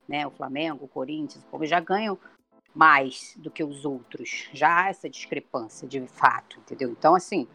[0.10, 0.26] né?
[0.26, 2.18] O Flamengo, o Corinthians, o já ganham
[2.74, 4.50] mais do que os outros.
[4.52, 6.90] Já há essa discrepância de fato, entendeu?
[6.90, 7.48] Então, assim,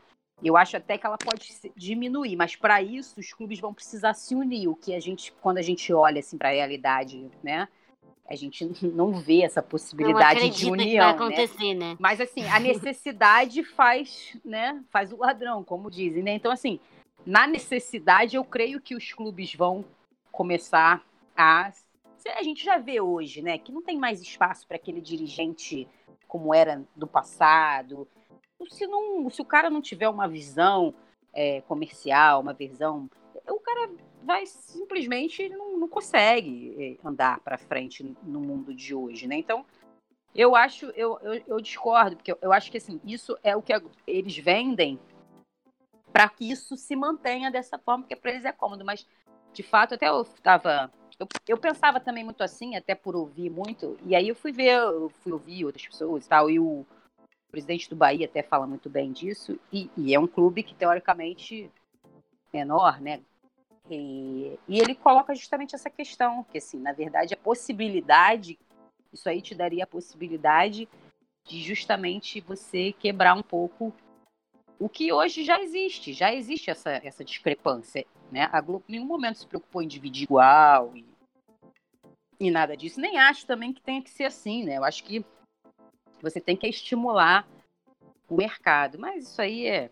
[0.45, 4.33] eu acho até que ela pode diminuir, mas para isso os clubes vão precisar se
[4.37, 4.69] unir.
[4.69, 7.67] O que a gente, quando a gente olha assim para a realidade, né?
[8.29, 10.87] A gente não vê essa possibilidade de união.
[10.87, 11.11] Que vai né?
[11.11, 11.91] acontecer, né?
[11.91, 11.97] né?
[11.99, 14.83] Mas assim, a necessidade faz, né?
[14.91, 16.35] Faz o ladrão, como dizem, né?
[16.35, 16.81] Então, assim,
[17.25, 19.85] na necessidade, eu creio que os clubes vão
[20.31, 21.05] começar
[21.37, 21.73] a.
[22.37, 23.57] A gente já vê hoje, né?
[23.57, 25.87] Que não tem mais espaço para aquele dirigente
[26.27, 28.07] como era do passado.
[28.69, 30.93] Se, não, se o cara não tiver uma visão
[31.33, 33.09] é, comercial, uma visão.
[33.49, 33.91] O cara
[34.27, 39.37] vai simplesmente não, não consegue eh, andar para frente no mundo de hoje, né?
[39.37, 39.65] Então,
[40.35, 43.73] eu acho, eu, eu, eu, discordo, porque eu acho que assim, isso é o que
[44.07, 44.99] eles vendem
[46.13, 49.07] para que isso se mantenha dessa forma, porque para eles é cômodo, mas
[49.53, 50.93] de fato, até eu estava.
[51.19, 54.75] Eu, eu pensava também muito assim, até por ouvir muito, e aí eu fui ver,
[54.75, 56.85] eu fui ouvir outras pessoas e tal, e o
[57.51, 61.71] presidente do Bahia até fala muito bem disso, e, e é um clube que teoricamente
[62.53, 63.23] menor, né?
[63.91, 68.59] E, e, ele coloca justamente essa questão, que assim, na verdade, a possibilidade,
[69.13, 70.89] isso aí te daria a possibilidade
[71.45, 73.95] de justamente você quebrar um pouco
[74.79, 78.49] o que hoje já existe, já existe essa, essa discrepância, né?
[78.53, 81.07] A Globo em nenhum momento se preocupou em dividir igual e,
[82.39, 83.01] e nada disso.
[83.01, 84.77] Nem acho também que tenha que ser assim, né?
[84.77, 85.25] Eu acho que
[86.21, 87.49] você tem que estimular
[88.29, 89.91] o mercado, mas isso aí é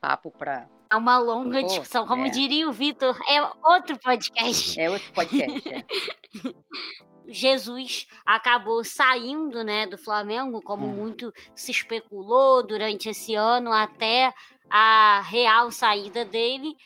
[0.00, 2.06] papo para é uma longa Pô, discussão.
[2.06, 2.28] Como é.
[2.30, 4.78] diria o Vitor, é outro podcast.
[4.78, 5.68] É outro podcast.
[5.68, 5.84] É.
[7.26, 10.92] Jesus acabou saindo né, do Flamengo, como hum.
[10.92, 14.34] muito se especulou durante esse ano, até
[14.68, 16.76] a real saída dele.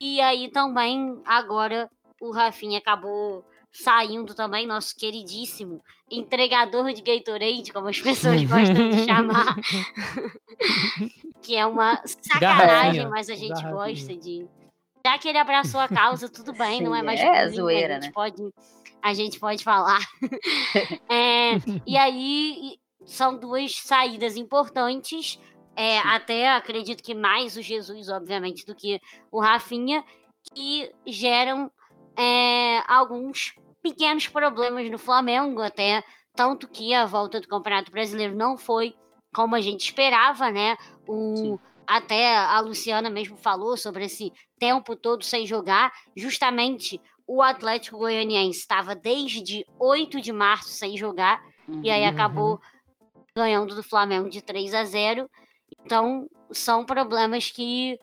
[0.00, 7.88] E aí também, agora, o Rafinha acabou saindo também, nosso queridíssimo entregador de Gatorade, como
[7.88, 9.56] as pessoas gostam de chamar.
[11.42, 14.46] que é uma sacanagem, mas a gente gosta de.
[15.04, 18.00] Já que ele abraçou a causa, tudo bem, Sim, não é mais é zoeira, a
[18.00, 18.12] gente né?
[18.12, 18.52] pode
[19.02, 20.00] a gente pode falar.
[21.08, 21.52] é,
[21.86, 25.38] e aí são duas saídas importantes.
[25.76, 30.04] É, até acredito que mais o Jesus, obviamente, do que o Rafinha,
[30.52, 31.70] que geram
[32.16, 36.02] é, alguns pequenos problemas no Flamengo, até
[36.34, 38.94] tanto que a volta do Campeonato Brasileiro não foi
[39.34, 40.76] como a gente esperava, né?
[41.06, 47.98] O, até a Luciana mesmo falou sobre esse tempo todo sem jogar, justamente o Atlético
[47.98, 53.22] Goianiense estava desde 8 de março sem jogar, uhum, e aí uhum, acabou uhum.
[53.36, 55.30] ganhando do Flamengo de 3 a 0.
[55.84, 57.96] Então, são problemas que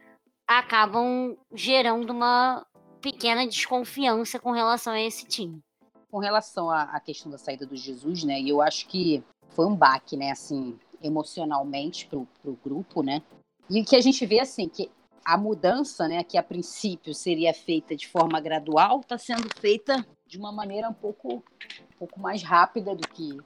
[0.48, 2.66] acabam gerando uma
[3.02, 5.62] pequena desconfiança com relação a esse time.
[6.10, 8.39] Com relação à questão da saída do Jesus, né?
[8.39, 10.32] E eu acho que foi um baque, né?
[10.32, 13.22] Assim, emocionalmente pro, pro grupo, né?
[13.70, 14.89] E que a gente vê, assim, que
[15.26, 20.38] a mudança, né, que a princípio seria feita de forma gradual, está sendo feita de
[20.38, 23.38] uma maneira um pouco, um pouco mais rápida do que,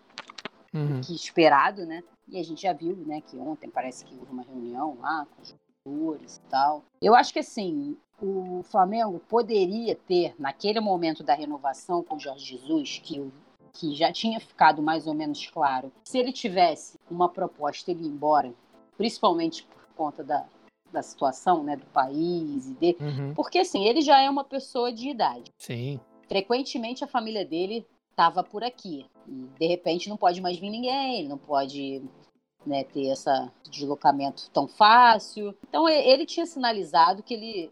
[0.72, 1.00] uhum.
[1.00, 2.04] do que esperado, né?
[2.28, 5.42] E a gente já viu, né, que ontem parece que houve uma reunião lá com
[5.42, 6.84] os jogadores e tal.
[7.02, 12.58] Eu acho que, assim, o Flamengo poderia ter, naquele momento da renovação com o Jorge
[12.58, 13.32] Jesus, que,
[13.74, 18.08] que já tinha ficado mais ou menos claro, se ele tivesse uma proposta, ele ir
[18.08, 18.54] embora,
[18.96, 20.46] principalmente por conta da,
[20.92, 23.34] da situação, né, do país e de, uhum.
[23.34, 25.52] porque assim ele já é uma pessoa de idade.
[25.58, 26.00] Sim.
[26.28, 31.20] Frequentemente a família dele estava por aqui e de repente não pode mais vir ninguém,
[31.20, 32.04] ele não pode
[32.66, 33.30] né, ter esse
[33.70, 35.56] deslocamento tão fácil.
[35.68, 37.72] Então ele tinha sinalizado que ele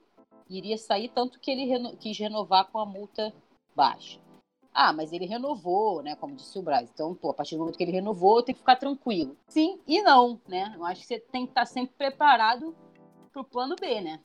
[0.49, 3.33] iria sair, tanto que ele reno quis renovar com a multa
[3.75, 4.19] baixa.
[4.73, 6.15] Ah, mas ele renovou, né?
[6.15, 6.89] Como disse o Braz.
[6.93, 9.35] Então, pô, a partir do momento que ele renovou, tem que ficar tranquilo.
[9.47, 10.73] Sim e não, né?
[10.75, 12.75] Eu acho que você tem que estar sempre preparado
[13.31, 14.19] pro plano B, né?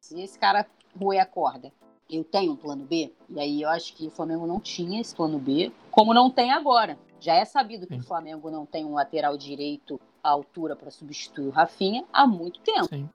[0.00, 0.66] Se esse cara
[0.98, 1.72] roer a corda,
[2.10, 5.14] eu tenho um plano B, e aí eu acho que o Flamengo não tinha esse
[5.14, 6.98] plano B, como não tem agora.
[7.18, 8.00] Já é sabido que Sim.
[8.00, 12.60] o Flamengo não tem um lateral direito à altura para substituir o Rafinha há muito
[12.60, 12.88] tempo.
[12.88, 13.08] Sim.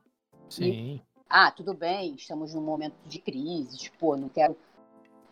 [0.49, 0.65] Sim.
[0.65, 4.57] E, ah, tudo bem, estamos num momento de crise, tipo, não quero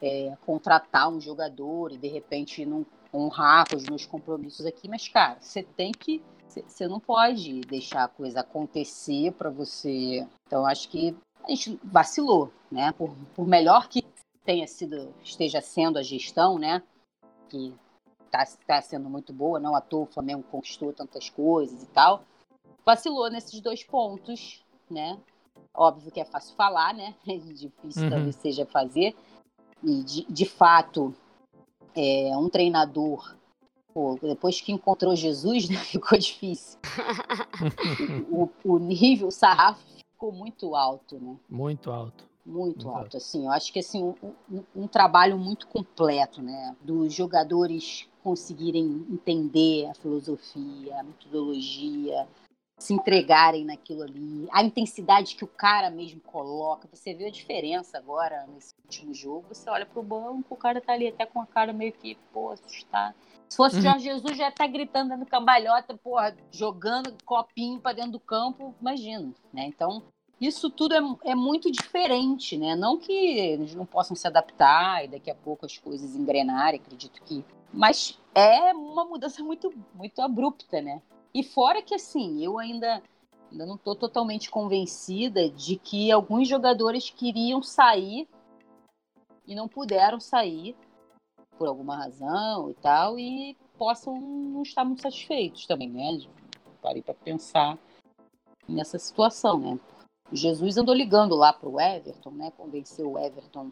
[0.02, 5.08] é, contratar um jogador e de repente não honrar com os meus compromissos aqui, mas,
[5.08, 6.24] cara, você tem que.
[6.48, 10.26] Você não pode deixar a coisa acontecer para você.
[10.48, 12.92] Então, acho que a gente vacilou, né?
[12.94, 14.04] Por, por melhor que
[14.46, 16.82] tenha sido, esteja sendo a gestão, né?
[17.50, 17.76] Que
[18.26, 22.24] está tá sendo muito boa, não à toa o Flamengo conquistou tantas coisas e tal.
[22.86, 25.20] Vacilou nesses dois pontos, né?
[25.74, 27.16] Óbvio que é fácil falar, né?
[27.28, 28.10] É difícil uhum.
[28.10, 29.16] talvez seja fazer.
[29.84, 31.14] E de, de fato,
[31.96, 33.36] é, um treinador,
[33.94, 36.80] pô, depois que encontrou Jesus, né, ficou difícil.
[38.32, 41.38] o, o nível, o sarrafo ficou muito alto, né?
[41.50, 42.26] Muito alto.
[42.46, 43.46] Muito, muito alto, alto, assim.
[43.46, 44.16] Eu acho que assim, um,
[44.50, 46.76] um, um, trabalho muito completo, né?
[46.82, 52.28] Dos jogadores conseguirem entender a filosofia, a metodologia,
[52.78, 56.88] se entregarem naquilo ali, a intensidade que o cara mesmo coloca.
[56.94, 59.48] Você vê a diferença agora nesse último jogo.
[59.50, 62.52] Você olha pro banco, o cara tá ali até com a cara meio que, pô,
[62.52, 63.16] assustado.
[63.50, 63.82] Se fosse uhum.
[63.82, 69.34] Jorge Jesus, já tá gritando dando cambalhota, porra, jogando copinho para dentro do campo, imagina,
[69.54, 69.66] né?
[69.66, 70.04] Então,
[70.40, 72.76] isso tudo é, é muito diferente, né?
[72.76, 77.22] Não que eles não possam se adaptar e daqui a pouco as coisas engrenarem, acredito
[77.24, 77.44] que.
[77.74, 81.02] Mas é uma mudança muito, muito abrupta, né?
[81.34, 83.02] E fora que, assim, eu ainda,
[83.52, 88.28] ainda não estou totalmente convencida de que alguns jogadores queriam sair
[89.46, 90.76] e não puderam sair
[91.58, 96.20] por alguma razão e tal, e possam não estar muito satisfeitos também, né?
[96.82, 97.78] Parei para pensar
[98.68, 99.80] nessa situação, né?
[100.32, 102.52] Jesus andou ligando lá para o Everton, né?
[102.52, 103.72] Convenceu o Everton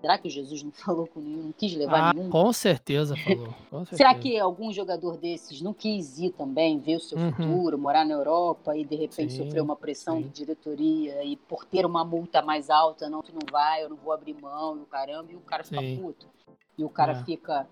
[0.00, 2.30] Será que o Jesus não falou com nenhum, não quis levar ah, nenhum?
[2.30, 3.46] Com certeza falou.
[3.70, 3.96] Com certeza.
[3.96, 7.32] Será que algum jogador desses não quis ir também, ver o seu uhum.
[7.32, 10.22] futuro, morar na Europa e de repente sim, sofrer uma pressão sim.
[10.24, 13.96] de diretoria e por ter uma multa mais alta, não, tu não vai, eu não
[13.96, 15.98] vou abrir mão e o caramba, e o cara fica sim.
[16.00, 16.26] puto.
[16.78, 17.24] E o cara é.
[17.24, 17.66] fica,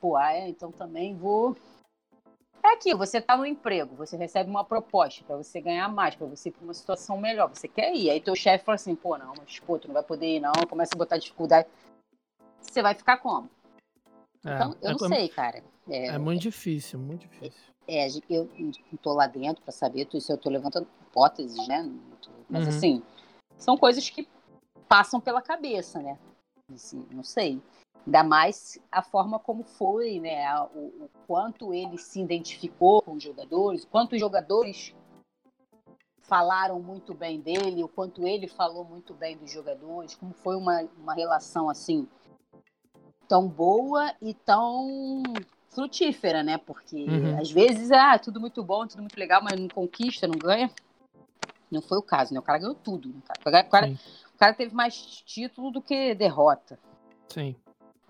[0.00, 1.56] pô, ah, é, então também vou
[2.62, 6.26] é aquilo, você está no emprego, você recebe uma proposta para você ganhar mais, para
[6.26, 8.10] você ir para uma situação melhor, você quer ir.
[8.10, 10.52] Aí teu chefe fala assim, pô, não, mas pô, tu não vai poder ir não,
[10.68, 11.68] começa a botar dificuldade.
[12.60, 13.48] Você vai ficar como?
[14.44, 15.62] É, então, eu é, não sei, cara.
[15.88, 17.60] É, é muito difícil, muito difícil.
[17.86, 21.90] É, eu não tô lá dentro para saber, isso eu tô levantando hipóteses, né?
[22.48, 22.68] Mas uhum.
[22.68, 23.02] assim,
[23.56, 24.28] são coisas que
[24.88, 26.18] passam pela cabeça, né?
[26.72, 27.60] Assim, não sei.
[28.06, 30.50] Ainda mais a forma como foi, né?
[30.74, 34.94] O, o, quanto ele se identificou com os jogadores, quanto os jogadores
[36.22, 40.82] falaram muito bem dele, o quanto ele falou muito bem dos jogadores, como foi uma,
[40.98, 42.06] uma relação assim
[43.26, 45.22] tão boa e tão
[45.70, 46.58] frutífera, né?
[46.58, 47.38] Porque uhum.
[47.38, 50.70] às vezes, ah, tudo muito bom, tudo muito legal, mas não conquista, não ganha.
[51.70, 52.40] Não foi o caso, né?
[52.40, 53.10] O cara ganhou tudo.
[53.10, 53.20] Né?
[53.40, 53.86] O, cara, o, cara,
[54.34, 56.78] o cara teve mais título do que derrota.
[57.28, 57.54] Sim.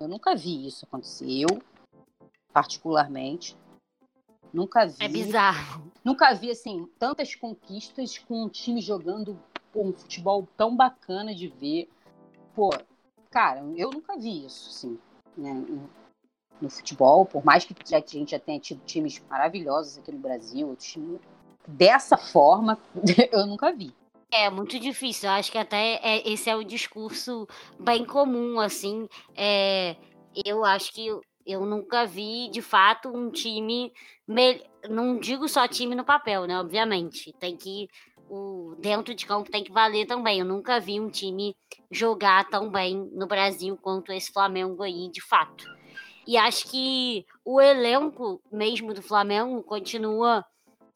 [0.00, 1.42] Eu nunca vi isso acontecer.
[1.42, 1.62] Eu,
[2.52, 3.56] particularmente,
[4.52, 4.96] nunca vi.
[5.00, 5.90] É bizarro.
[6.04, 9.38] Nunca vi, assim, tantas conquistas com um time jogando
[9.72, 11.88] pô, um futebol tão bacana de ver.
[12.54, 12.70] Pô,
[13.30, 14.98] cara, eu nunca vi isso, assim,
[15.36, 15.52] né,
[16.60, 17.26] no, futebol.
[17.26, 21.20] Por mais que a gente já tenha tido times maravilhosos aqui no Brasil, time
[21.66, 22.78] dessa forma,
[23.32, 23.92] eu nunca vi.
[24.30, 25.28] É muito difícil.
[25.28, 27.46] Eu acho que até é, esse é o discurso
[27.78, 29.08] bem comum, assim.
[29.34, 29.96] É,
[30.44, 33.92] eu acho que eu, eu nunca vi, de fato, um time.
[34.26, 34.62] Me...
[34.88, 36.58] Não digo só time no papel, né?
[36.58, 37.32] Obviamente.
[37.38, 37.88] Tem que.
[38.28, 40.40] O, dentro de campo tem que valer também.
[40.40, 41.56] Eu nunca vi um time
[41.90, 45.64] jogar tão bem no Brasil quanto esse Flamengo aí, de fato.
[46.26, 50.44] E acho que o elenco mesmo do Flamengo continua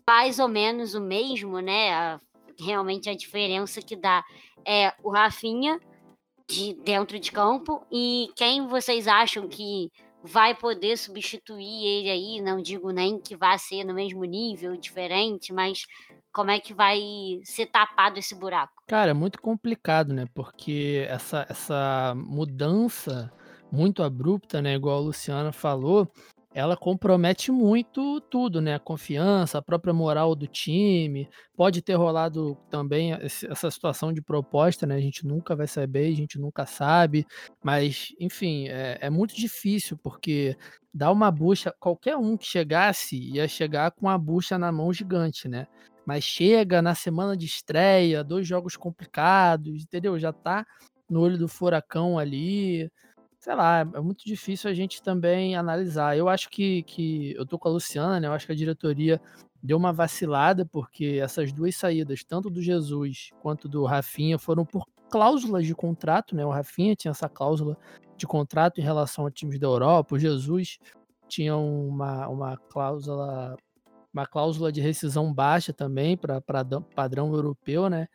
[0.07, 2.21] mais ou menos o mesmo, né?
[2.59, 4.25] Realmente a diferença que dá
[4.67, 5.79] é o Rafinha
[6.49, 9.91] de dentro de campo e quem vocês acham que
[10.23, 15.53] vai poder substituir ele aí, não digo nem que vai ser no mesmo nível, diferente,
[15.53, 15.85] mas
[16.33, 17.01] como é que vai
[17.45, 18.73] ser tapado esse buraco?
[18.87, 20.27] Cara, é muito complicado, né?
[20.33, 23.33] Porque essa, essa mudança
[23.71, 24.75] muito abrupta, né?
[24.75, 26.11] Igual a Luciana falou,
[26.55, 28.75] ela compromete muito tudo, né?
[28.75, 31.29] A confiança, a própria moral do time.
[31.57, 34.95] Pode ter rolado também essa situação de proposta, né?
[34.97, 37.27] A gente nunca vai saber, a gente nunca sabe.
[37.63, 40.57] Mas, enfim, é, é muito difícil, porque
[40.93, 41.75] dá uma bucha.
[41.81, 45.67] Qualquer um que chegasse ia chegar com a bucha na mão gigante, né?
[46.05, 50.19] Mas chega na semana de estreia, dois jogos complicados, entendeu?
[50.19, 50.67] Já tá
[51.09, 52.91] no olho do furacão ali
[53.43, 56.17] sei lá, é muito difícil a gente também analisar.
[56.17, 58.29] Eu acho que, que eu tô com a Luciana, né?
[58.29, 59.21] Eu acho que a diretoria
[59.61, 64.87] deu uma vacilada, porque essas duas saídas, tanto do Jesus quanto do Rafinha, foram por
[65.11, 66.47] cláusulas de contrato, né?
[66.47, 67.77] O Rafinha tinha essa cláusula
[68.17, 70.79] de contrato em relação a times da Europa, o Jesus
[71.27, 73.57] tinha uma, uma cláusula
[74.13, 76.41] uma cláusula de rescisão baixa também para
[76.95, 78.07] padrão europeu, né?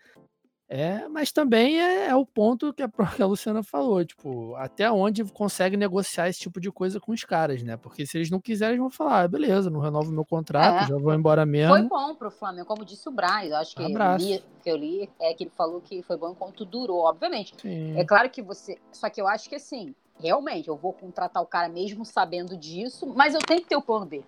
[0.70, 4.92] É, mas também é, é, o ponto que a, que a Luciana falou, tipo, até
[4.92, 7.78] onde consegue negociar esse tipo de coisa com os caras, né?
[7.78, 10.88] Porque se eles não quiserem, eles vão falar, ah, beleza, não renovo meu contrato, é,
[10.88, 11.74] já vou embora mesmo.
[11.74, 14.76] Foi bom pro Flamengo, como disse o Brian, eu acho que, eu li, que eu
[14.76, 17.56] li é que ele falou que foi bom enquanto durou, obviamente.
[17.62, 17.98] Sim.
[17.98, 21.46] É claro que você, só que eu acho que assim, realmente, eu vou contratar o
[21.46, 24.22] cara mesmo sabendo disso, mas eu tenho que ter o plano B.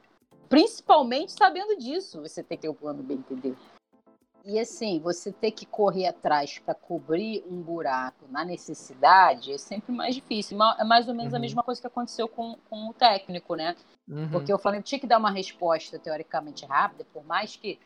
[0.48, 3.56] Principalmente sabendo disso, você tem que ter o plano B, entendeu?
[4.50, 9.94] E assim, você ter que correr atrás para cobrir um buraco na necessidade é sempre
[9.94, 10.58] mais difícil.
[10.80, 11.38] É mais ou menos uhum.
[11.38, 13.76] a mesma coisa que aconteceu com, com o técnico, né?
[14.08, 14.28] Uhum.
[14.32, 17.78] Porque o Flamengo tinha que dar uma resposta teoricamente rápida, por mais que.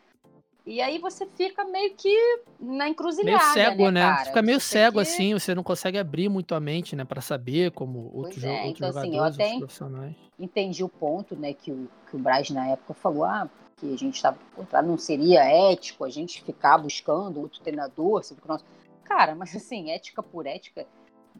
[0.64, 3.44] E aí você fica meio que na encruzilhada.
[3.44, 4.06] Meio cego, né?
[4.06, 4.24] né?
[4.24, 5.00] Fica meio você cego que...
[5.02, 7.04] assim, você não consegue abrir muito a mente, né?
[7.04, 10.16] para saber como outros, é, outros então, jogadores, assim, eu até profissionais.
[10.38, 13.96] Entendi o ponto, né, que o, que o Braz na época falou: ah, que a
[13.96, 18.64] gente estava contratando, não seria ético a gente ficar buscando outro treinador, sendo que nós...
[19.04, 20.86] Cara, mas assim, ética por ética,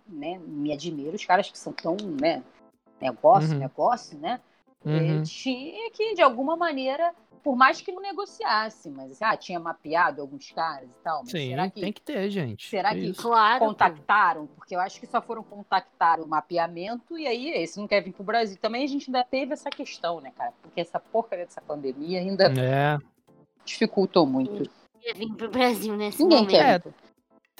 [0.07, 0.39] né?
[0.39, 2.43] Me admiro os caras que são tão, né?
[3.01, 3.59] Negócio, uhum.
[3.59, 4.41] negócio, né?
[4.85, 5.22] Uhum.
[5.22, 7.12] Tinha que, de alguma maneira,
[7.45, 11.26] por mais que não negociasse, mas assim, ah, tinha mapeado alguns caras e tal.
[11.26, 12.68] Sim, será que, tem que ter, gente.
[12.70, 13.30] Será que Isso.
[13.59, 14.47] contactaram?
[14.47, 18.12] Porque eu acho que só foram contactar o mapeamento e aí esse não quer vir
[18.12, 18.57] pro Brasil.
[18.61, 20.55] Também a gente ainda teve essa questão, né, cara?
[20.62, 22.99] Porque essa porcaria dessa pandemia ainda é.
[23.62, 24.53] dificultou muito.
[24.53, 24.70] Ninguém
[25.03, 26.51] quer vir pro Brasil nesse ninguém momento.
[26.51, 26.89] Quer.
[26.89, 27.05] É.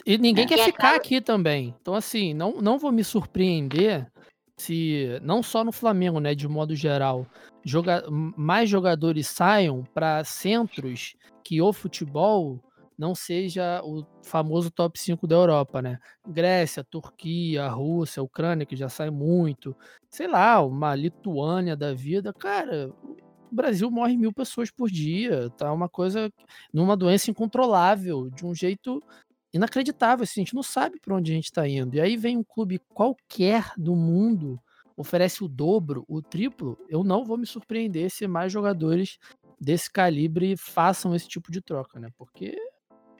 [0.03, 0.47] E ninguém é.
[0.47, 1.75] quer ficar aqui também.
[1.79, 4.11] Então, assim, não, não vou me surpreender
[4.57, 7.27] se, não só no Flamengo, né, de modo geral,
[7.63, 12.61] joga mais jogadores saiam para centros que o futebol
[12.97, 15.99] não seja o famoso top 5 da Europa, né?
[16.25, 19.75] Grécia, Turquia, Rússia, Ucrânia, que já sai muito,
[20.09, 22.89] sei lá, uma Lituânia da vida, cara.
[23.51, 26.31] O Brasil morre mil pessoas por dia, tá uma coisa,
[26.73, 29.01] numa doença incontrolável, de um jeito
[29.55, 30.23] inacreditável.
[30.23, 31.95] Assim, a gente não sabe para onde a gente está indo.
[31.95, 34.59] E aí vem um clube qualquer do mundo
[34.97, 39.17] oferece o dobro, o triplo, eu não vou me surpreender se mais jogadores
[39.59, 42.09] desse calibre façam esse tipo de troca, né?
[42.17, 42.57] Porque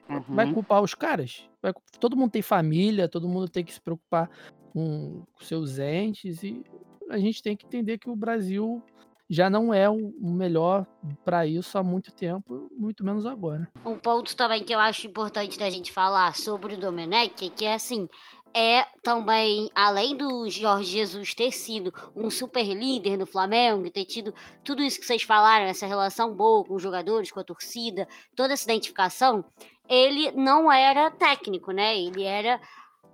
[0.08, 0.34] uhum.
[0.34, 1.48] vai culpar os caras.
[1.60, 4.30] Vai, todo mundo tem família, todo mundo tem que se preocupar
[4.72, 6.64] com seus entes e
[7.10, 8.82] a gente tem que entender que o Brasil
[9.28, 10.86] já não é o melhor
[11.24, 13.68] para isso há muito tempo, muito menos agora.
[13.84, 17.74] Um ponto também que eu acho importante da gente falar sobre o Domenech, que é
[17.74, 18.08] assim,
[18.54, 24.32] é também, além do Jorge Jesus ter sido um super líder no Flamengo, ter tido
[24.64, 28.54] tudo isso que vocês falaram, essa relação boa com os jogadores, com a torcida, toda
[28.54, 29.44] essa identificação,
[29.88, 31.98] ele não era técnico, né?
[31.98, 32.58] Ele era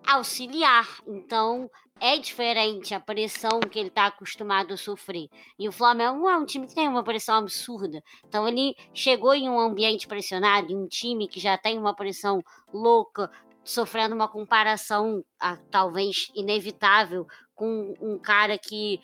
[0.07, 0.87] auxiliar.
[1.07, 1.69] Então,
[2.03, 5.29] é diferente a pressão que ele está acostumado a sofrer.
[5.57, 8.03] E o Flamengo é um time que tem uma pressão absurda.
[8.27, 12.43] Então ele chegou em um ambiente pressionado, em um time que já tem uma pressão
[12.75, 13.31] louca,
[13.63, 17.25] sofrendo uma comparação a, talvez inevitável
[17.55, 19.01] com um cara que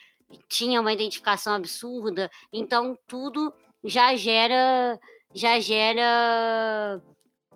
[0.49, 2.29] tinha uma identificação absurda.
[2.53, 4.99] Então tudo já gera
[5.33, 7.01] já gera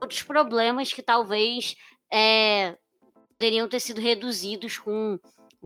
[0.01, 1.74] outros problemas que talvez
[2.12, 2.76] é,
[3.43, 5.18] poderiam ter sido reduzidos com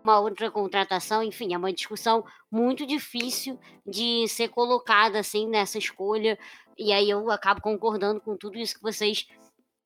[0.02, 6.38] uma outra contratação, enfim, é uma discussão muito difícil de ser colocada assim nessa escolha.
[6.78, 9.26] E aí eu acabo concordando com tudo isso que vocês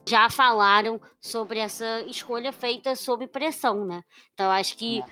[0.08, 4.04] já falaram sobre essa escolha feita sob pressão, né?
[4.34, 5.04] Então acho que é.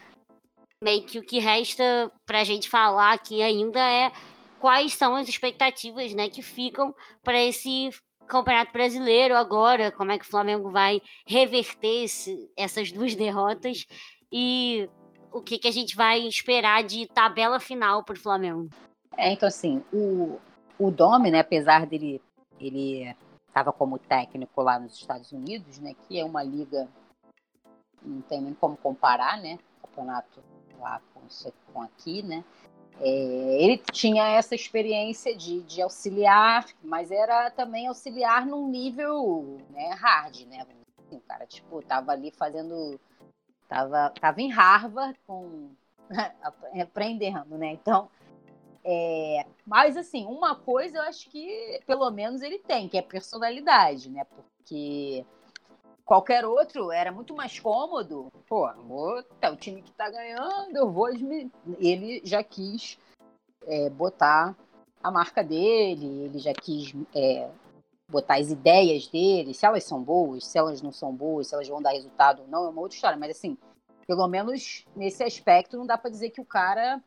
[0.80, 4.12] meio que o que resta para a gente falar aqui ainda é
[4.60, 7.90] quais são as expectativas, né, que ficam para esse
[8.28, 13.86] Campeonato Brasileiro agora, como é que o Flamengo vai reverter esse, essas duas derrotas
[14.30, 14.88] e
[15.32, 18.68] o que, que a gente vai esperar de tabela final para o Flamengo.
[19.16, 20.38] É, então assim, o,
[20.78, 22.22] o Domi, né, apesar dele
[22.60, 23.14] ele
[23.48, 26.88] estava como técnico lá nos Estados Unidos, né, que é uma liga
[28.02, 30.42] não tem nem como comparar, né, campeonato
[30.78, 31.20] lá com,
[31.72, 32.44] com aqui, né,
[33.00, 39.90] é, ele tinha essa experiência de, de, auxiliar, mas era também auxiliar num nível né,
[39.90, 40.62] hard, né?
[40.62, 42.98] Assim, o cara, tipo, tava ali fazendo.
[43.68, 45.70] Tava, tava em Harvard com,
[46.82, 47.72] aprendendo, né?
[47.72, 48.10] Então.
[48.84, 54.08] É, mas, assim, uma coisa eu acho que pelo menos ele tem, que é personalidade,
[54.08, 54.24] né?
[54.24, 55.26] Porque
[56.08, 58.32] qualquer outro era muito mais cômodo.
[58.48, 61.10] Pô, vou, tá, o time que tá ganhando, eu vou.
[61.78, 62.98] Ele já quis
[63.66, 64.56] é, botar
[65.02, 67.50] a marca dele, ele já quis é,
[68.08, 71.68] botar as ideias dele, se elas são boas, se elas não são boas, se elas
[71.68, 73.18] vão dar resultado ou não, é uma outra história.
[73.18, 73.58] Mas assim,
[74.06, 77.04] pelo menos nesse aspecto, não dá para dizer que o cara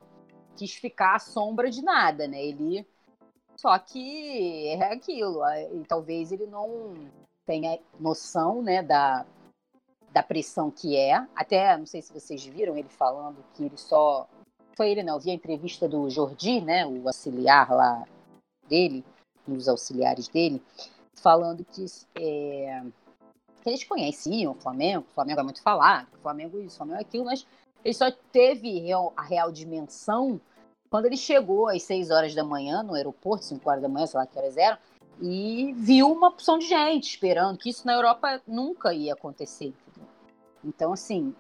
[0.56, 2.46] quis ficar à sombra de nada, né?
[2.46, 2.88] Ele.
[3.58, 5.42] Só que é aquilo,
[5.74, 6.94] e talvez ele não
[7.46, 9.26] tenha noção né, da,
[10.12, 11.16] da pressão que é.
[11.36, 14.28] Até, não sei se vocês viram ele falando que ele só.
[14.76, 15.16] Foi ele, não.
[15.16, 18.06] Eu vi a entrevista do Jordi, né, o auxiliar lá
[18.68, 19.04] dele,
[19.48, 20.62] um dos auxiliares dele,
[21.16, 21.86] falando que,
[22.16, 22.84] é,
[23.62, 27.00] que eles conheciam o Flamengo, o Flamengo é muito falado, o Flamengo isso, o Flamengo
[27.00, 27.46] é aquilo, mas
[27.84, 30.40] ele só teve real, a real dimensão
[30.92, 34.20] quando ele chegou às 6 horas da manhã no aeroporto, 5 horas da manhã, sei
[34.20, 34.78] lá que horas eram,
[35.22, 39.68] e viu uma opção de gente esperando, que isso na Europa nunca ia acontecer.
[39.68, 40.10] Entendeu?
[40.64, 41.36] Então, assim,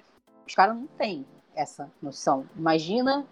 [0.47, 1.25] os caras não têm
[1.55, 2.47] essa noção.
[2.55, 3.25] Imagina,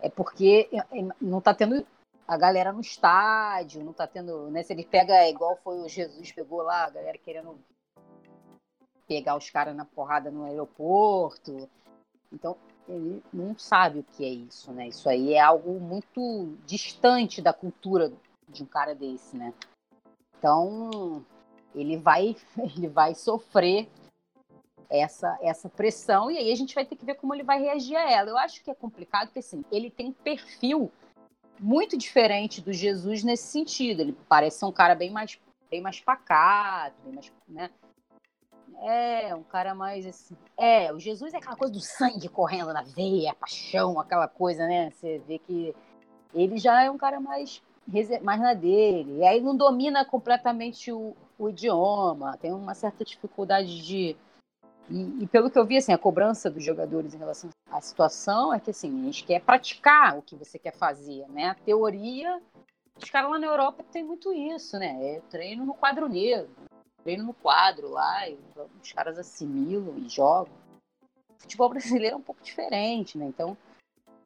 [0.00, 1.86] é porque é, é, não está tendo
[2.26, 4.62] a galera no estádio, não está tendo, né?
[4.62, 7.58] Se ele pega igual foi o Jesus pegou lá, a galera querendo
[9.06, 11.68] pegar os caras na porrada no aeroporto.
[12.32, 12.56] Então,
[12.88, 14.88] ele não sabe o que é isso, né?
[14.88, 18.10] Isso aí é algo muito distante da cultura
[18.48, 19.52] de um cara desse, né?
[20.44, 21.24] Então,
[21.74, 22.36] ele vai,
[22.76, 23.88] ele vai sofrer
[24.90, 27.96] essa, essa pressão e aí a gente vai ter que ver como ele vai reagir
[27.96, 28.28] a ela.
[28.28, 30.92] Eu acho que é complicado porque assim, ele tem um perfil
[31.58, 34.00] muito diferente do Jesus nesse sentido.
[34.00, 35.40] Ele parece ser um cara bem mais,
[35.70, 37.70] bem mais pacato, bem mais, né?
[38.82, 40.36] É, um cara mais assim.
[40.58, 44.90] É, o Jesus é aquela coisa do sangue correndo na veia, paixão, aquela coisa, né?
[44.90, 45.74] Você vê que
[46.34, 47.62] ele já é um cara mais
[48.22, 49.18] mais na dele.
[49.18, 54.16] E aí não domina completamente o, o idioma, tem uma certa dificuldade de.
[54.90, 58.52] E, e, pelo que eu vi, assim, a cobrança dos jogadores em relação à situação
[58.52, 61.48] é que assim, a gente quer praticar o que você quer fazer, né?
[61.48, 62.38] A teoria,
[63.02, 65.16] os caras lá na Europa tem muito isso, né?
[65.16, 66.50] É treino no quadro negro,
[67.02, 68.38] treino no quadro lá, e
[68.82, 70.52] os caras assimilam e jogam.
[71.30, 73.24] O futebol brasileiro é um pouco diferente, né?
[73.24, 73.56] Então,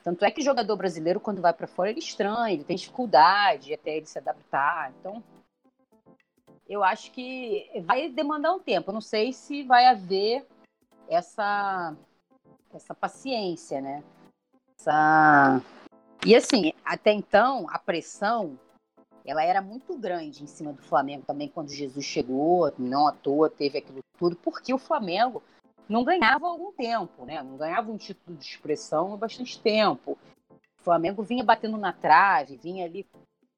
[0.03, 3.97] tanto é que jogador brasileiro, quando vai para fora, ele estranha, ele tem dificuldade até
[3.97, 4.93] ele se adaptar.
[4.99, 5.23] Então,
[6.69, 8.91] eu acho que vai demandar um tempo.
[8.91, 10.47] Eu não sei se vai haver
[11.09, 11.97] essa,
[12.73, 14.03] essa paciência, né?
[14.79, 15.63] Essa...
[16.27, 18.59] E assim, até então, a pressão
[19.25, 23.51] ela era muito grande em cima do Flamengo também quando Jesus chegou, não à toa
[23.51, 25.43] teve aquilo tudo, porque o Flamengo
[25.89, 27.43] não ganhava algum tempo, né?
[27.43, 30.19] Não ganhava um título de expressão há bastante tempo.
[30.51, 33.07] O Flamengo vinha batendo na trave, vinha ali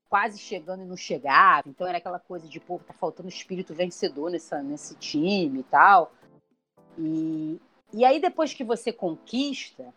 [0.09, 1.68] quase chegando e não chegava.
[1.68, 6.12] Então era aquela coisa de, pô, tá faltando espírito vencedor nessa, nesse time e tal.
[6.99, 7.61] E,
[7.93, 9.93] e aí depois que você conquista,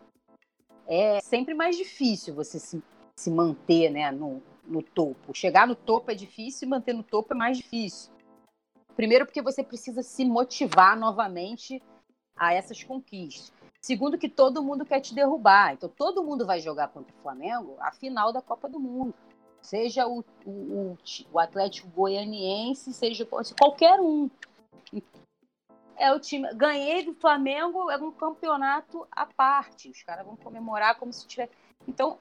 [0.88, 2.82] é sempre mais difícil você se,
[3.16, 5.34] se manter né, no, no topo.
[5.36, 8.12] Chegar no topo é difícil e manter no topo é mais difícil.
[8.96, 11.82] Primeiro porque você precisa se motivar novamente
[12.36, 13.52] a essas conquistas.
[13.82, 15.74] Segundo, que todo mundo quer te derrubar.
[15.74, 19.14] Então, todo mundo vai jogar contra o Flamengo a final da Copa do Mundo.
[19.62, 20.98] Seja o, o,
[21.32, 23.28] o Atlético Goianiense, seja
[23.58, 24.30] qualquer um.
[25.98, 26.54] É o time.
[26.54, 29.90] Ganhei do Flamengo, é um campeonato à parte.
[29.90, 31.52] Os caras vão comemorar como se tivesse.
[31.88, 32.18] Então,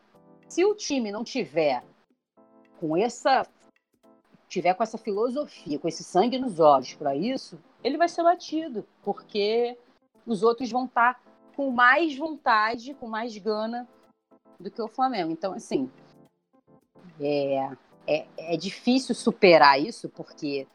[0.49, 1.83] se o time não tiver
[2.79, 3.47] com essa
[4.49, 8.87] tiver com essa filosofia, com esse sangue nos olhos para isso, ele vai ser batido,
[9.03, 9.79] porque
[10.27, 11.21] os outros vão estar tá
[11.57, 13.89] com mais vontade, com mais gana
[14.59, 15.31] do que o Flamengo.
[15.31, 15.91] Então, assim,
[17.21, 17.71] é,
[18.07, 20.67] é, é difícil superar isso, porque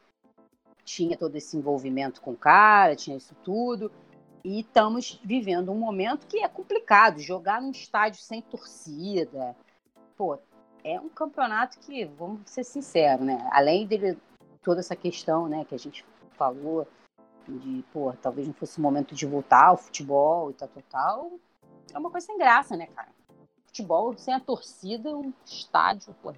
[0.84, 3.90] tinha todo esse envolvimento com o cara, tinha isso tudo.
[4.44, 7.20] E estamos vivendo um momento que é complicado.
[7.20, 9.54] Jogar num estádio sem torcida.
[10.16, 10.38] Pô,
[10.84, 13.46] é um campeonato que, vamos ser sinceros, né?
[13.52, 14.16] Além de
[14.62, 16.86] toda essa questão né, que a gente falou,
[17.56, 21.32] de, pô, talvez não fosse o momento de voltar ao futebol e tal, tal, tal.
[21.92, 23.08] É uma coisa sem graça, né, cara?
[23.66, 26.32] Futebol sem a torcida, um estádio, pô,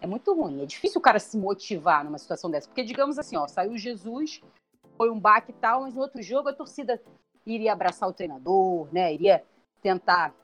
[0.00, 0.62] é muito ruim.
[0.62, 2.68] É difícil o cara se motivar numa situação dessa.
[2.68, 4.42] Porque, digamos assim, ó, saiu Jesus,
[4.96, 7.02] foi um baque e tal, mas no outro jogo a torcida
[7.46, 9.12] iria abraçar o treinador, né?
[9.12, 9.44] Iria
[9.80, 10.34] tentar.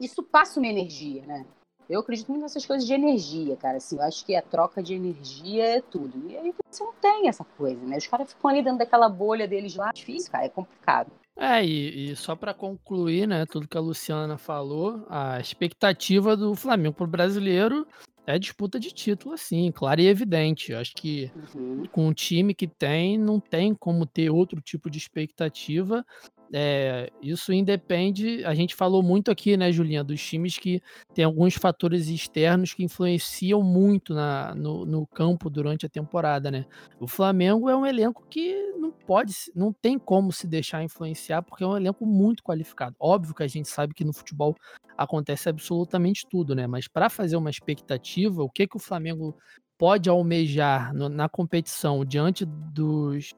[0.00, 1.46] Isso passa uma energia, né?
[1.88, 3.76] Eu acredito muito nessas coisas de energia, cara.
[3.76, 6.28] Assim, eu acho que a troca de energia é tudo.
[6.28, 7.98] E aí você não tem essa coisa, né?
[7.98, 9.90] Os caras ficam ali dentro daquela bolha deles lá.
[9.90, 10.46] É difícil, cara.
[10.46, 11.10] É complicado.
[11.36, 16.54] É, e, e só para concluir, né, tudo que a Luciana falou, a expectativa do
[16.54, 17.84] Flamengo pro brasileiro
[18.26, 20.72] é disputa de título, assim, claro e evidente.
[20.72, 21.84] Eu acho que uhum.
[21.92, 26.06] com o time que tem, não tem como ter outro tipo de expectativa.
[26.52, 28.44] É, isso independe.
[28.44, 30.80] A gente falou muito aqui, né, Julinha, dos times que
[31.14, 36.66] tem alguns fatores externos que influenciam muito na, no, no, campo durante a temporada, né?
[37.00, 41.64] O Flamengo é um elenco que não pode, não tem como se deixar influenciar, porque
[41.64, 42.94] é um elenco muito qualificado.
[43.00, 44.54] Óbvio que a gente sabe que no futebol
[44.96, 46.66] acontece absolutamente tudo, né?
[46.66, 49.36] Mas para fazer uma expectativa, o que que o Flamengo
[49.76, 53.34] pode almejar no, na competição diante dos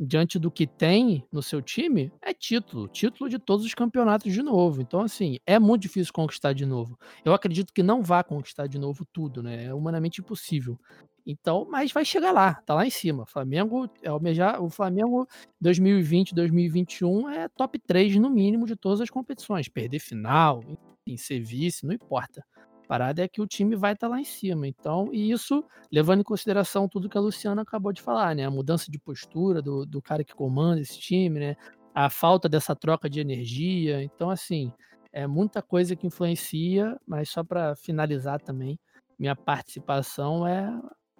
[0.00, 2.88] diante do que tem no seu time, é título.
[2.88, 4.80] Título de todos os campeonatos de novo.
[4.80, 6.98] Então, assim, é muito difícil conquistar de novo.
[7.24, 9.66] Eu acredito que não vá conquistar de novo tudo, né?
[9.66, 10.78] É humanamente impossível.
[11.26, 13.26] Então, mas vai chegar lá, tá lá em cima.
[13.26, 15.28] Flamengo é almejar, o Flamengo
[15.60, 19.68] 2020, 2021 é top 3 no mínimo de todas as competições.
[19.68, 20.64] Perder final,
[21.06, 22.42] enfim, ser vice, não importa
[22.90, 24.66] parada é que o time vai estar tá lá em cima.
[24.66, 28.44] Então, e isso levando em consideração tudo que a Luciana acabou de falar, né?
[28.44, 31.56] A mudança de postura do, do cara que comanda esse time, né?
[31.94, 34.02] A falta dessa troca de energia.
[34.02, 34.72] Então, assim,
[35.12, 38.76] é muita coisa que influencia, mas só para finalizar também,
[39.16, 40.68] minha participação é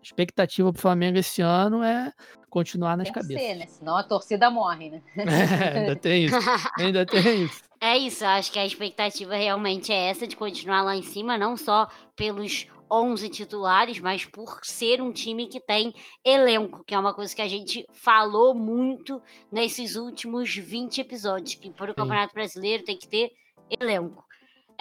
[0.03, 2.13] expectativa para o Flamengo esse ano é
[2.51, 3.43] continuar nas tem cabeças.
[3.43, 3.67] Ser, né?
[3.67, 5.03] Senão a torcida morre, né?
[5.17, 6.37] É, ainda tem isso.
[6.79, 7.63] Ainda tem isso.
[7.81, 11.57] É isso, acho que a expectativa realmente é essa de continuar lá em cima, não
[11.57, 15.95] só pelos 11 titulares, mas por ser um time que tem
[16.25, 21.71] elenco, que é uma coisa que a gente falou muito nesses últimos 20 episódios, que
[21.71, 23.31] para o Campeonato Brasileiro tem que ter
[23.81, 24.25] elenco.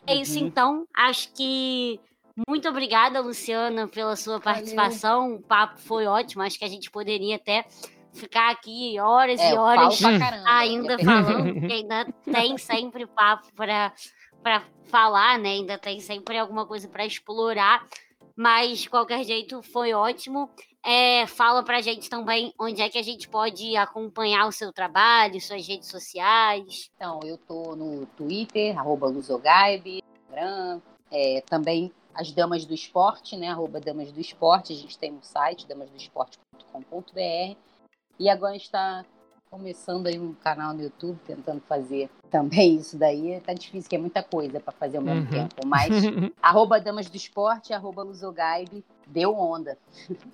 [0.08, 0.22] É uhum.
[0.22, 2.00] isso então, acho que
[2.48, 5.22] muito obrigada, Luciana, pela sua participação.
[5.22, 5.38] Valeu.
[5.38, 7.66] O papo foi ótimo, acho que a gente poderia até
[8.14, 10.00] ficar aqui horas é, e horas
[10.46, 13.94] ainda falando, porque ainda tem sempre papo para
[14.86, 15.50] falar, né?
[15.50, 17.86] Ainda tem sempre alguma coisa para explorar.
[18.36, 20.50] Mas, de qualquer jeito, foi ótimo.
[20.82, 25.42] É, fala pra gente também onde é que a gente pode acompanhar o seu trabalho,
[25.42, 26.90] suas redes sociais.
[26.96, 30.80] Então, eu tô no Twitter, arroba Luzogaibe, Instagram,
[31.12, 33.48] é, também as Damas do Esporte, né?
[33.48, 37.58] Arroba Damas do Esporte, a gente tem um site, damasdoesporte.com.br
[38.20, 39.06] e agora está
[39.50, 43.40] começando aí um canal no YouTube, tentando fazer também isso daí.
[43.40, 45.28] Tá difícil, que é muita coisa para fazer ao mesmo uhum.
[45.28, 45.66] tempo.
[45.66, 45.88] Mas
[46.42, 49.78] arroba Damas do Esporte, arroba Luzogaibe, deu onda.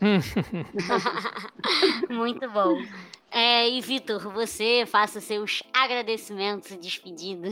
[2.10, 2.82] Muito bom.
[3.30, 7.50] É, e Vitor, você faça seus agradecimentos e despedida.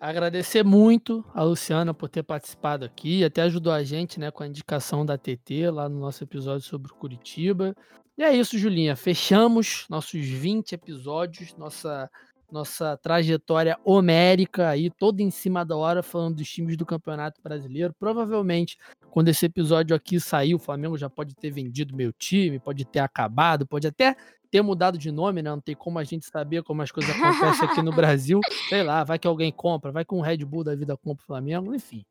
[0.00, 4.46] Agradecer muito a Luciana por ter participado aqui, até ajudou a gente né, com a
[4.46, 7.76] indicação da TT lá no nosso episódio sobre Curitiba.
[8.16, 8.96] E é isso, Julinha.
[8.96, 12.10] Fechamos nossos 20 episódios, nossa
[12.52, 17.94] nossa trajetória homérica aí, toda em cima da hora, falando dos times do Campeonato Brasileiro.
[17.98, 18.78] Provavelmente,
[19.10, 23.00] quando esse episódio aqui sair, o Flamengo já pode ter vendido meu time, pode ter
[23.00, 24.16] acabado, pode até
[24.50, 25.50] ter mudado de nome, né?
[25.50, 28.40] Não tem como a gente saber como as coisas acontecem aqui no Brasil.
[28.68, 31.26] Sei lá, vai que alguém compra, vai que um Red Bull da vida compra o
[31.26, 32.04] Flamengo, enfim.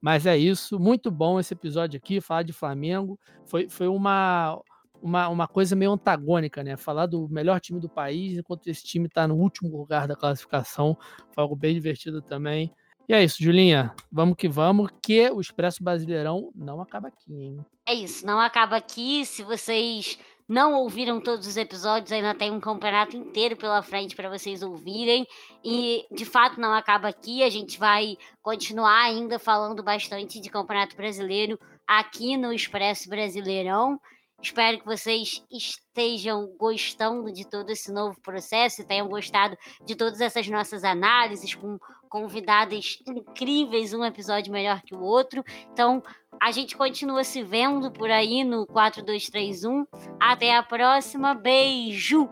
[0.00, 3.18] Mas é isso, muito bom esse episódio aqui, falar de Flamengo.
[3.46, 4.60] Foi, foi uma
[5.06, 6.76] uma, uma coisa meio antagônica, né?
[6.76, 10.98] Falar do melhor time do país, enquanto esse time está no último lugar da classificação.
[11.32, 12.72] Foi algo bem divertido também.
[13.08, 13.94] E é isso, Julinha.
[14.10, 17.64] Vamos que vamos, que o Expresso Brasileirão não acaba aqui, hein?
[17.86, 19.24] É isso, não acaba aqui.
[19.24, 24.28] Se vocês não ouviram todos os episódios, ainda tem um campeonato inteiro pela frente para
[24.28, 25.24] vocês ouvirem.
[25.64, 27.44] E de fato não acaba aqui.
[27.44, 34.00] A gente vai continuar ainda falando bastante de Campeonato Brasileiro aqui no Expresso Brasileirão.
[34.42, 40.20] Espero que vocês estejam gostando de todo esse novo processo e tenham gostado de todas
[40.20, 41.78] essas nossas análises com
[42.08, 45.44] convidadas incríveis, um episódio melhor que o outro.
[45.72, 46.02] Então,
[46.40, 49.86] a gente continua se vendo por aí no 4231.
[50.20, 51.34] Até a próxima.
[51.34, 52.28] Beijo!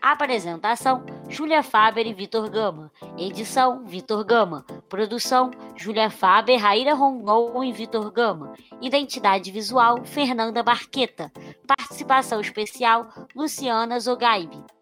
[0.00, 2.92] Apresentação: Júlia Faber e Vitor Gama.
[3.18, 4.64] Edição: Vitor Gama.
[4.88, 8.54] Produção: Júlia Faber, Raíra Rondon e Vitor Gama.
[8.80, 11.32] Identidade visual: Fernanda Barqueta.
[11.66, 14.75] Participação especial: Luciana Zogaibe.